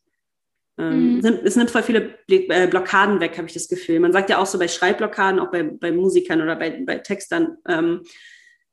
mhm. 0.80 1.20
Es 1.44 1.56
nimmt 1.56 1.72
voll 1.72 1.84
viele 1.84 2.18
äh, 2.28 2.68
Blockaden 2.68 3.20
weg, 3.20 3.38
habe 3.38 3.48
ich 3.48 3.54
das 3.54 3.68
Gefühl. 3.68 4.00
Man 4.00 4.14
sagt 4.14 4.30
ja 4.30 4.38
auch 4.38 4.46
so 4.46 4.58
bei 4.58 4.68
Schreibblockaden, 4.68 5.40
auch 5.40 5.52
bei, 5.52 5.64
bei 5.64 5.92
Musikern 5.92 6.42
oder 6.42 6.56
bei, 6.56 6.82
bei 6.86 7.00
Textern, 7.00 7.58
ähm, 7.68 8.04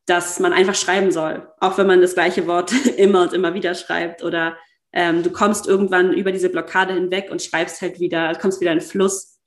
dass 0.06 0.38
man 0.38 0.52
einfach 0.52 0.76
schreiben 0.76 1.10
soll, 1.10 1.48
auch 1.58 1.78
wenn 1.78 1.88
man 1.88 2.00
das 2.00 2.14
gleiche 2.14 2.46
Wort 2.46 2.72
immer 2.96 3.22
und 3.22 3.32
immer 3.32 3.54
wieder 3.54 3.74
schreibt. 3.74 4.22
Oder 4.22 4.56
ähm, 4.92 5.22
du 5.22 5.30
kommst 5.30 5.66
irgendwann 5.66 6.12
über 6.12 6.32
diese 6.32 6.48
Blockade 6.48 6.94
hinweg 6.94 7.28
und 7.30 7.42
schreibst 7.42 7.82
halt 7.82 7.98
wieder, 7.98 8.34
kommst 8.36 8.60
wieder 8.60 8.72
in 8.72 8.80
Fluss. 8.80 9.40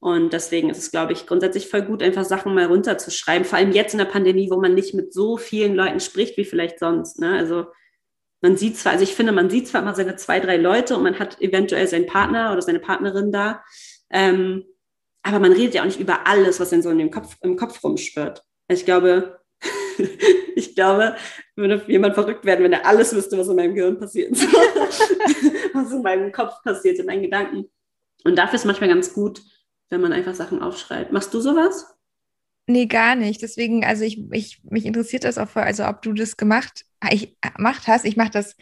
Und 0.00 0.32
deswegen 0.32 0.70
ist 0.70 0.78
es, 0.78 0.90
glaube 0.90 1.12
ich, 1.12 1.26
grundsätzlich 1.26 1.68
voll 1.68 1.82
gut, 1.82 2.02
einfach 2.02 2.24
Sachen 2.24 2.54
mal 2.54 2.64
runterzuschreiben. 2.64 3.44
Vor 3.44 3.58
allem 3.58 3.70
jetzt 3.70 3.92
in 3.92 3.98
der 3.98 4.06
Pandemie, 4.06 4.50
wo 4.50 4.60
man 4.60 4.74
nicht 4.74 4.94
mit 4.94 5.12
so 5.12 5.36
vielen 5.36 5.74
Leuten 5.74 6.00
spricht 6.00 6.36
wie 6.36 6.44
vielleicht 6.44 6.80
sonst. 6.80 7.20
Ne? 7.20 7.36
Also 7.36 7.66
man 8.42 8.56
sieht 8.56 8.76
zwar, 8.76 8.92
also 8.92 9.04
ich 9.04 9.14
finde, 9.14 9.32
man 9.32 9.48
sieht 9.48 9.68
zwar 9.68 9.82
immer 9.82 9.94
seine 9.94 10.16
zwei, 10.16 10.40
drei 10.40 10.56
Leute 10.56 10.96
und 10.96 11.04
man 11.04 11.18
hat 11.18 11.40
eventuell 11.40 11.86
seinen 11.86 12.06
Partner 12.06 12.52
oder 12.52 12.60
seine 12.60 12.80
Partnerin 12.80 13.32
da, 13.32 13.62
ähm, 14.10 14.64
aber 15.22 15.38
man 15.38 15.52
redet 15.52 15.74
ja 15.74 15.82
auch 15.82 15.86
nicht 15.86 16.00
über 16.00 16.26
alles, 16.26 16.58
was 16.58 16.72
in 16.72 16.82
so 16.82 16.90
in 16.90 16.98
dem 16.98 17.10
Kopf, 17.10 17.36
im 17.42 17.56
Kopf 17.56 17.82
rumschwirrt. 17.82 18.42
Also 18.68 18.80
ich 18.80 18.84
glaube, 18.84 19.40
ich 20.56 20.74
glaube, 20.74 21.16
würde 21.54 21.84
jemand 21.86 22.14
verrückt 22.14 22.44
werden, 22.44 22.64
wenn 22.64 22.72
er 22.72 22.84
alles 22.84 23.14
wüsste, 23.14 23.38
was 23.38 23.48
in 23.48 23.56
meinem 23.56 23.74
Gehirn 23.74 23.98
passiert. 23.98 24.32
was 25.74 25.92
in 25.92 26.02
meinem 26.02 26.32
Kopf 26.32 26.54
passiert, 26.64 26.98
in 26.98 27.06
meinen 27.06 27.22
Gedanken. 27.22 27.70
Und 28.24 28.36
dafür 28.36 28.56
ist 28.56 28.64
manchmal 28.64 28.88
ganz 28.88 29.12
gut, 29.14 29.42
wenn 29.90 30.00
man 30.00 30.12
einfach 30.12 30.34
Sachen 30.34 30.60
aufschreibt. 30.60 31.12
Machst 31.12 31.32
du 31.32 31.40
sowas? 31.40 31.86
Nee, 32.66 32.86
gar 32.86 33.16
nicht. 33.16 33.42
Deswegen, 33.42 33.84
also 33.84 34.04
ich, 34.04 34.22
ich 34.30 34.62
mich 34.64 34.86
interessiert 34.86 35.24
das 35.24 35.38
auch 35.38 35.48
voll, 35.48 35.62
also 35.62 35.84
ob 35.86 36.02
du 36.02 36.12
das 36.12 36.36
gemacht, 36.36 36.84
ich, 37.10 37.36
gemacht 37.40 37.86
hast. 37.86 38.04
Ich 38.04 38.16
mache 38.16 38.30
das 38.30 38.56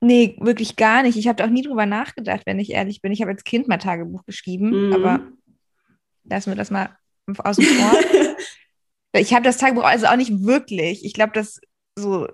nee, 0.00 0.36
wirklich 0.40 0.76
gar 0.76 1.02
nicht. 1.02 1.16
Ich 1.16 1.28
habe 1.28 1.36
da 1.36 1.44
auch 1.44 1.50
nie 1.50 1.62
drüber 1.62 1.86
nachgedacht, 1.86 2.42
wenn 2.44 2.58
ich 2.58 2.70
ehrlich 2.70 3.00
bin. 3.00 3.12
Ich 3.12 3.20
habe 3.20 3.30
als 3.30 3.44
Kind 3.44 3.68
mal 3.68 3.78
Tagebuch 3.78 4.24
geschrieben, 4.26 4.88
Mhm. 4.88 4.92
aber 4.92 5.20
lassen 6.24 6.50
wir 6.50 6.56
das 6.56 6.70
mal 6.70 6.96
außen 7.26 7.64
vor. 7.64 7.92
ich 9.14 9.32
habe 9.32 9.44
das 9.44 9.58
Tagebuch 9.58 9.84
also 9.84 10.06
auch 10.06 10.16
nicht 10.16 10.44
wirklich. 10.44 11.04
Ich 11.04 11.14
glaube, 11.14 11.32
das 11.34 11.60
so 11.96 12.28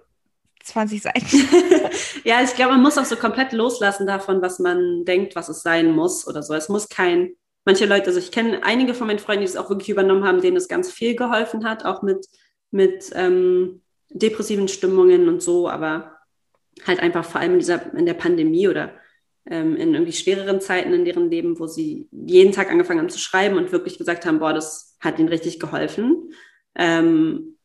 20 0.65 1.03
Seiten. 1.03 1.27
ja, 2.25 2.43
ich 2.43 2.55
glaube, 2.55 2.73
man 2.73 2.83
muss 2.83 2.99
auch 2.99 3.05
so 3.05 3.17
komplett 3.17 3.53
loslassen 3.53 4.07
davon, 4.07 4.41
was 4.43 4.59
man 4.59 5.05
denkt, 5.05 5.37
was 5.37 5.49
es 5.49 5.63
sein 5.63 5.91
muss 5.91 6.27
oder 6.27 6.43
so. 6.43 6.55
Es 6.55 6.69
muss 6.69 6.89
kein, 6.89 7.33
manche 7.65 7.87
Leute, 7.87 8.07
also 8.07 8.19
ich 8.19 8.33
kenne 8.33 8.63
einige 8.63 8.95
von 8.95 9.07
meinen 9.07 9.19
Freunden, 9.19 9.43
die 9.43 9.49
es 9.49 9.57
auch 9.57 9.71
wirklich 9.71 9.89
übernommen 9.89 10.25
haben, 10.25 10.41
denen 10.41 10.57
es 10.57 10.69
ganz 10.69 10.91
viel 10.91 11.17
geholfen 11.17 11.65
hat, 11.65 11.85
auch 11.85 12.03
mit, 12.03 12.27
mit 12.71 13.11
ähm, 13.15 13.83
depressiven 14.11 14.69
Stimmungen 14.69 15.29
und 15.29 15.43
so, 15.43 15.69
aber 15.69 16.17
halt 16.87 17.01
einfach 17.01 17.25
vor 17.25 17.41
allem 17.41 17.55
in, 17.55 17.59
dieser, 17.59 17.93
in 17.95 18.07
der 18.07 18.15
Pandemie 18.15 18.69
oder 18.69 18.93
ähm, 19.47 19.77
in 19.77 19.95
irgendwie 19.95 20.13
schwereren 20.13 20.61
Zeiten 20.61 20.93
in 20.93 21.05
deren 21.05 21.31
Leben, 21.31 21.59
wo 21.59 21.67
sie 21.67 22.09
jeden 22.13 22.53
Tag 22.53 22.71
angefangen 22.71 23.01
haben 23.01 23.11
zu 23.11 23.19
schreiben 23.19 23.57
und 23.57 23.73
wirklich 23.73 23.99
gesagt 23.99 24.27
haben, 24.27 24.39
boah, 24.39 24.53
das 24.53 24.97
hat 25.01 25.19
ihnen 25.19 25.29
richtig 25.29 25.59
geholfen. 25.59 26.33
Ähm, 26.75 27.57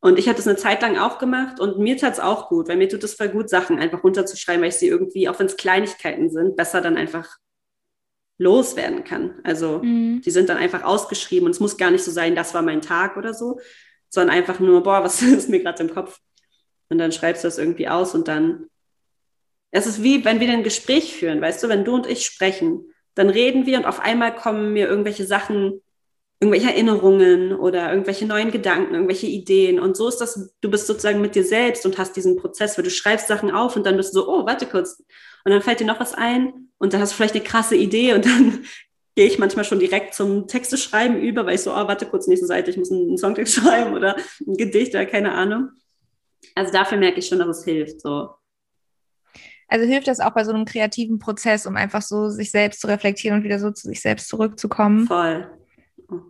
und 0.00 0.18
ich 0.18 0.28
hatte 0.28 0.40
es 0.40 0.46
eine 0.46 0.56
Zeit 0.56 0.82
lang 0.82 0.98
auch 0.98 1.18
gemacht 1.18 1.58
und 1.58 1.78
mir 1.78 1.96
tat 1.96 2.12
es 2.14 2.20
auch 2.20 2.48
gut, 2.48 2.68
weil 2.68 2.76
mir 2.76 2.88
tut 2.88 3.02
es 3.02 3.14
voll 3.14 3.28
gut, 3.28 3.48
Sachen 3.48 3.78
einfach 3.78 4.04
runterzuschreiben, 4.04 4.62
weil 4.62 4.68
ich 4.68 4.76
sie 4.76 4.88
irgendwie, 4.88 5.28
auch 5.28 5.38
wenn 5.38 5.46
es 5.46 5.56
Kleinigkeiten 5.56 6.30
sind, 6.30 6.56
besser 6.56 6.80
dann 6.80 6.96
einfach 6.96 7.28
loswerden 8.38 9.04
kann. 9.04 9.34
Also 9.44 9.80
Mhm. 9.82 10.20
die 10.22 10.30
sind 10.30 10.48
dann 10.48 10.58
einfach 10.58 10.82
ausgeschrieben 10.84 11.46
und 11.46 11.52
es 11.52 11.60
muss 11.60 11.76
gar 11.76 11.90
nicht 11.90 12.04
so 12.04 12.10
sein, 12.10 12.34
das 12.34 12.54
war 12.54 12.62
mein 12.62 12.82
Tag 12.82 13.16
oder 13.16 13.32
so, 13.34 13.60
sondern 14.08 14.36
einfach 14.36 14.60
nur, 14.60 14.82
boah, 14.82 15.02
was 15.02 15.20
ist 15.22 15.48
mir 15.48 15.60
gerade 15.62 15.82
im 15.82 15.92
Kopf? 15.94 16.18
Und 16.88 16.98
dann 16.98 17.12
schreibst 17.12 17.42
du 17.44 17.48
das 17.48 17.58
irgendwie 17.58 17.88
aus 17.88 18.14
und 18.14 18.28
dann. 18.28 18.66
Es 19.72 19.86
ist 19.86 20.02
wie, 20.02 20.24
wenn 20.24 20.40
wir 20.40 20.48
ein 20.50 20.62
Gespräch 20.62 21.14
führen, 21.14 21.40
weißt 21.40 21.62
du, 21.62 21.68
wenn 21.68 21.84
du 21.84 21.94
und 21.96 22.06
ich 22.06 22.24
sprechen, 22.24 22.90
dann 23.14 23.28
reden 23.28 23.66
wir 23.66 23.78
und 23.78 23.84
auf 23.84 24.00
einmal 24.00 24.34
kommen 24.34 24.72
mir 24.72 24.86
irgendwelche 24.88 25.26
Sachen, 25.26 25.82
irgendwelche 26.40 26.68
Erinnerungen 26.68 27.52
oder 27.52 27.90
irgendwelche 27.90 28.26
neuen 28.26 28.52
Gedanken, 28.52 28.94
irgendwelche 28.94 29.26
Ideen. 29.26 29.80
Und 29.80 29.96
so 29.96 30.08
ist 30.08 30.18
das, 30.18 30.54
du 30.60 30.70
bist 30.70 30.86
sozusagen 30.86 31.20
mit 31.20 31.34
dir 31.34 31.44
selbst 31.44 31.84
und 31.84 31.98
hast 31.98 32.14
diesen 32.14 32.36
Prozess, 32.36 32.78
weil 32.78 32.84
du 32.84 32.90
schreibst 32.90 33.26
Sachen 33.26 33.50
auf 33.50 33.74
und 33.74 33.84
dann 33.84 33.96
bist 33.96 34.14
du 34.14 34.20
so, 34.20 34.28
oh, 34.28 34.46
warte 34.46 34.66
kurz. 34.66 35.02
Und 35.46 35.52
dann 35.52 35.62
fällt 35.62 35.78
dir 35.78 35.86
noch 35.86 36.00
was 36.00 36.12
ein 36.12 36.70
und 36.78 36.92
dann 36.92 37.00
hast 37.00 37.12
du 37.12 37.16
vielleicht 37.16 37.36
eine 37.36 37.44
krasse 37.44 37.76
Idee 37.76 38.14
und 38.14 38.26
dann 38.26 38.64
gehe 39.14 39.28
ich 39.28 39.38
manchmal 39.38 39.64
schon 39.64 39.78
direkt 39.78 40.12
zum 40.12 40.48
Texte 40.48 40.76
schreiben 40.76 41.20
über, 41.20 41.46
weil 41.46 41.54
ich 41.54 41.60
so, 41.60 41.70
oh, 41.70 41.86
warte 41.86 42.04
kurz, 42.04 42.26
nächste 42.26 42.48
Seite, 42.48 42.72
ich 42.72 42.76
muss 42.76 42.90
einen 42.90 43.16
Songtext 43.16 43.54
schreiben 43.60 43.94
oder 43.94 44.16
ein 44.44 44.56
Gedicht 44.56 44.92
oder 44.92 45.06
keine 45.06 45.34
Ahnung. 45.34 45.70
Also 46.56 46.72
dafür 46.72 46.98
merke 46.98 47.20
ich 47.20 47.28
schon, 47.28 47.38
dass 47.38 47.58
es 47.58 47.64
hilft. 47.64 48.00
So. 48.00 48.30
Also 49.68 49.86
hilft 49.86 50.08
das 50.08 50.18
auch 50.18 50.34
bei 50.34 50.42
so 50.42 50.50
einem 50.50 50.64
kreativen 50.64 51.20
Prozess, 51.20 51.64
um 51.64 51.76
einfach 51.76 52.02
so 52.02 52.28
sich 52.28 52.50
selbst 52.50 52.80
zu 52.80 52.88
reflektieren 52.88 53.38
und 53.38 53.44
wieder 53.44 53.60
so 53.60 53.70
zu 53.70 53.86
sich 53.86 54.00
selbst 54.00 54.26
zurückzukommen. 54.26 55.06
Voll. 55.06 55.48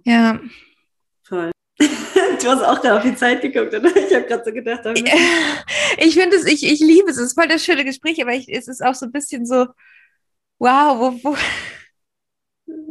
Ja. 0.04 0.40
Voll. 1.22 1.52
Du 2.46 2.52
hast 2.52 2.62
auch 2.62 2.80
gerade 2.80 2.96
auf 2.98 3.02
die 3.02 3.16
Zeit 3.16 3.42
geguckt, 3.42 3.74
oder? 3.74 3.90
Ich 3.96 4.14
habe 4.14 4.24
gerade 4.24 4.44
so 4.44 4.52
gedacht, 4.52 4.80
da 4.84 4.90
müssen- 4.90 5.08
Ich 5.98 6.14
finde 6.14 6.36
es, 6.36 6.46
ich, 6.46 6.62
ich 6.64 6.78
liebe 6.78 7.10
es. 7.10 7.16
Es 7.16 7.28
ist 7.28 7.34
voll 7.34 7.48
das 7.48 7.64
schöne 7.64 7.84
Gespräch, 7.84 8.22
aber 8.22 8.32
ich, 8.34 8.48
es 8.48 8.68
ist 8.68 8.84
auch 8.84 8.94
so 8.94 9.06
ein 9.06 9.10
bisschen 9.12 9.44
so, 9.46 9.66
wow, 10.60 10.96
wo, 10.96 11.30
wo, 11.30 11.36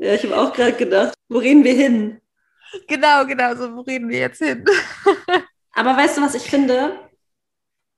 ja, 0.03 0.13
ich 0.15 0.23
habe 0.23 0.35
auch 0.37 0.51
gerade 0.51 0.73
gedacht, 0.73 1.13
wo 1.29 1.37
reden 1.37 1.63
wir 1.63 1.73
hin? 1.73 2.19
genau, 2.89 3.25
genau, 3.25 3.55
so, 3.55 3.73
wo 3.77 3.81
reden 3.81 4.09
wir 4.09 4.19
jetzt 4.19 4.39
hin? 4.39 4.65
Aber 5.73 5.95
weißt 5.95 6.17
du, 6.17 6.21
was 6.21 6.35
ich 6.35 6.43
finde? 6.43 6.99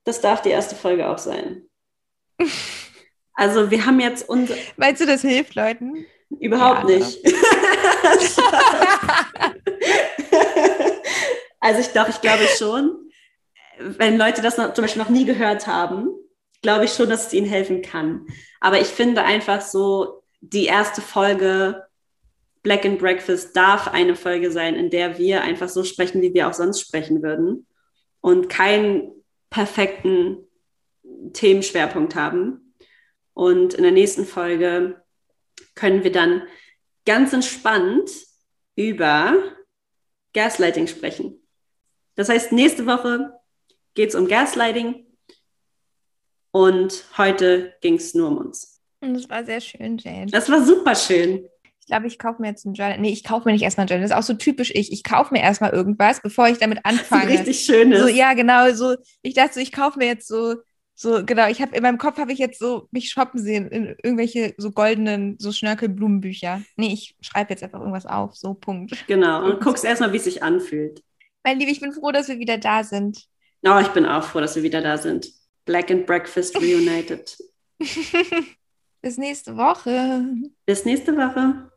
Das 0.04 0.20
darf 0.20 0.40
die 0.42 0.50
erste 0.50 0.76
Folge 0.76 1.08
auch 1.08 1.18
sein. 1.18 1.62
Also 3.40 3.70
wir 3.70 3.86
haben 3.86 4.00
jetzt 4.00 4.28
unser 4.28 4.56
Meinst 4.76 5.00
du, 5.00 5.06
das 5.06 5.20
hilft 5.22 5.54
Leuten? 5.54 6.04
überhaupt 6.40 6.90
Ja. 6.90 6.96
nicht. 6.98 7.20
Also 11.60 11.80
ich 11.80 11.92
glaube, 11.92 12.10
ich 12.10 12.20
glaube 12.20 12.44
schon, 12.56 13.10
wenn 13.78 14.18
Leute 14.18 14.42
das 14.42 14.56
noch, 14.56 14.74
zum 14.74 14.82
Beispiel 14.82 15.02
noch 15.02 15.10
nie 15.10 15.24
gehört 15.24 15.66
haben, 15.66 16.08
glaube 16.62 16.84
ich 16.84 16.92
schon, 16.92 17.08
dass 17.08 17.28
es 17.28 17.32
ihnen 17.32 17.48
helfen 17.48 17.82
kann. 17.82 18.26
Aber 18.60 18.80
ich 18.80 18.88
finde 18.88 19.22
einfach 19.22 19.60
so, 19.60 20.22
die 20.40 20.66
erste 20.66 21.00
Folge 21.00 21.84
Black 22.62 22.84
and 22.84 22.98
Breakfast 22.98 23.56
darf 23.56 23.88
eine 23.88 24.16
Folge 24.16 24.50
sein, 24.50 24.74
in 24.74 24.90
der 24.90 25.18
wir 25.18 25.42
einfach 25.42 25.68
so 25.68 25.84
sprechen, 25.84 26.22
wie 26.22 26.34
wir 26.34 26.48
auch 26.48 26.54
sonst 26.54 26.80
sprechen 26.80 27.22
würden 27.22 27.66
und 28.20 28.48
keinen 28.48 29.12
perfekten 29.50 30.38
Themenschwerpunkt 31.32 32.14
haben. 32.14 32.74
Und 33.34 33.74
in 33.74 33.82
der 33.82 33.92
nächsten 33.92 34.26
Folge 34.26 35.02
können 35.74 36.02
wir 36.02 36.12
dann 36.12 36.42
ganz 37.06 37.32
entspannt 37.32 38.10
über 38.74 39.34
Gaslighting 40.34 40.88
sprechen. 40.88 41.40
Das 42.18 42.28
heißt, 42.28 42.50
nächste 42.50 42.84
Woche 42.84 43.32
geht 43.94 44.08
es 44.08 44.16
um 44.16 44.26
Gaslighting 44.26 45.06
und 46.50 47.04
heute 47.16 47.74
ging 47.80 47.94
es 47.94 48.12
nur 48.12 48.26
um 48.26 48.38
uns. 48.38 48.80
Und 49.00 49.14
das 49.14 49.30
war 49.30 49.44
sehr 49.44 49.60
schön, 49.60 49.98
Jane. 49.98 50.26
Das 50.26 50.50
war 50.50 50.64
super 50.64 50.96
schön. 50.96 51.48
Ich 51.78 51.86
glaube, 51.86 52.08
ich 52.08 52.18
kaufe 52.18 52.42
mir 52.42 52.48
jetzt 52.48 52.66
ein 52.66 52.74
Journal. 52.74 52.98
Nee, 52.98 53.12
ich 53.12 53.22
kaufe 53.22 53.46
mir 53.48 53.52
nicht 53.52 53.62
erstmal 53.62 53.84
ein 53.84 53.88
Journal. 53.88 54.02
Das 54.02 54.10
ist 54.10 54.16
auch 54.16 54.26
so 54.26 54.34
typisch 54.34 54.72
ich. 54.74 54.90
Ich 54.90 55.04
kaufe 55.04 55.32
mir 55.32 55.40
erstmal 55.40 55.70
irgendwas, 55.70 56.20
bevor 56.20 56.48
ich 56.48 56.58
damit 56.58 56.80
Das 56.82 56.92
ist 56.94 57.00
anfange. 57.12 57.30
richtig 57.30 57.60
schönes. 57.60 58.00
So, 58.00 58.08
ja, 58.08 58.34
genau, 58.34 58.72
so, 58.72 58.96
ich 59.22 59.34
dachte 59.34 59.54
so, 59.54 59.60
ich 59.60 59.70
kaufe 59.70 60.00
mir 60.00 60.06
jetzt 60.06 60.26
so, 60.26 60.56
so, 60.96 61.24
genau, 61.24 61.46
ich 61.48 61.62
habe 61.62 61.76
in 61.76 61.84
meinem 61.84 61.98
Kopf 61.98 62.18
habe 62.18 62.32
ich 62.32 62.40
jetzt 62.40 62.58
so 62.58 62.88
mich 62.90 63.10
shoppen 63.10 63.40
sehen 63.40 63.68
in 63.68 63.94
irgendwelche 64.02 64.54
so 64.56 64.72
goldenen, 64.72 65.36
so 65.38 65.52
Schnörkelblumenbücher. 65.52 66.62
Nee, 66.74 66.92
ich 66.92 67.14
schreibe 67.20 67.50
jetzt 67.50 67.62
einfach 67.62 67.78
irgendwas 67.78 68.06
auf, 68.06 68.34
so 68.34 68.54
Punkt. 68.54 69.06
Genau. 69.06 69.44
Und 69.44 69.60
guckst 69.60 69.84
erstmal, 69.84 70.12
wie 70.12 70.16
es 70.16 70.24
sich 70.24 70.42
anfühlt. 70.42 71.04
Mein 71.44 71.58
Liebe, 71.58 71.70
ich 71.70 71.80
bin 71.80 71.92
froh, 71.92 72.12
dass 72.12 72.28
wir 72.28 72.38
wieder 72.38 72.58
da 72.58 72.84
sind. 72.84 73.26
Oh, 73.64 73.78
ich 73.80 73.88
bin 73.88 74.06
auch 74.06 74.22
froh, 74.22 74.40
dass 74.40 74.56
wir 74.56 74.62
wieder 74.62 74.80
da 74.80 74.98
sind. 74.98 75.28
Black 75.64 75.90
and 75.90 76.06
Breakfast 76.06 76.56
Reunited. 76.56 77.36
Bis 79.00 79.16
nächste 79.16 79.56
Woche. 79.56 80.26
Bis 80.66 80.84
nächste 80.84 81.16
Woche. 81.16 81.70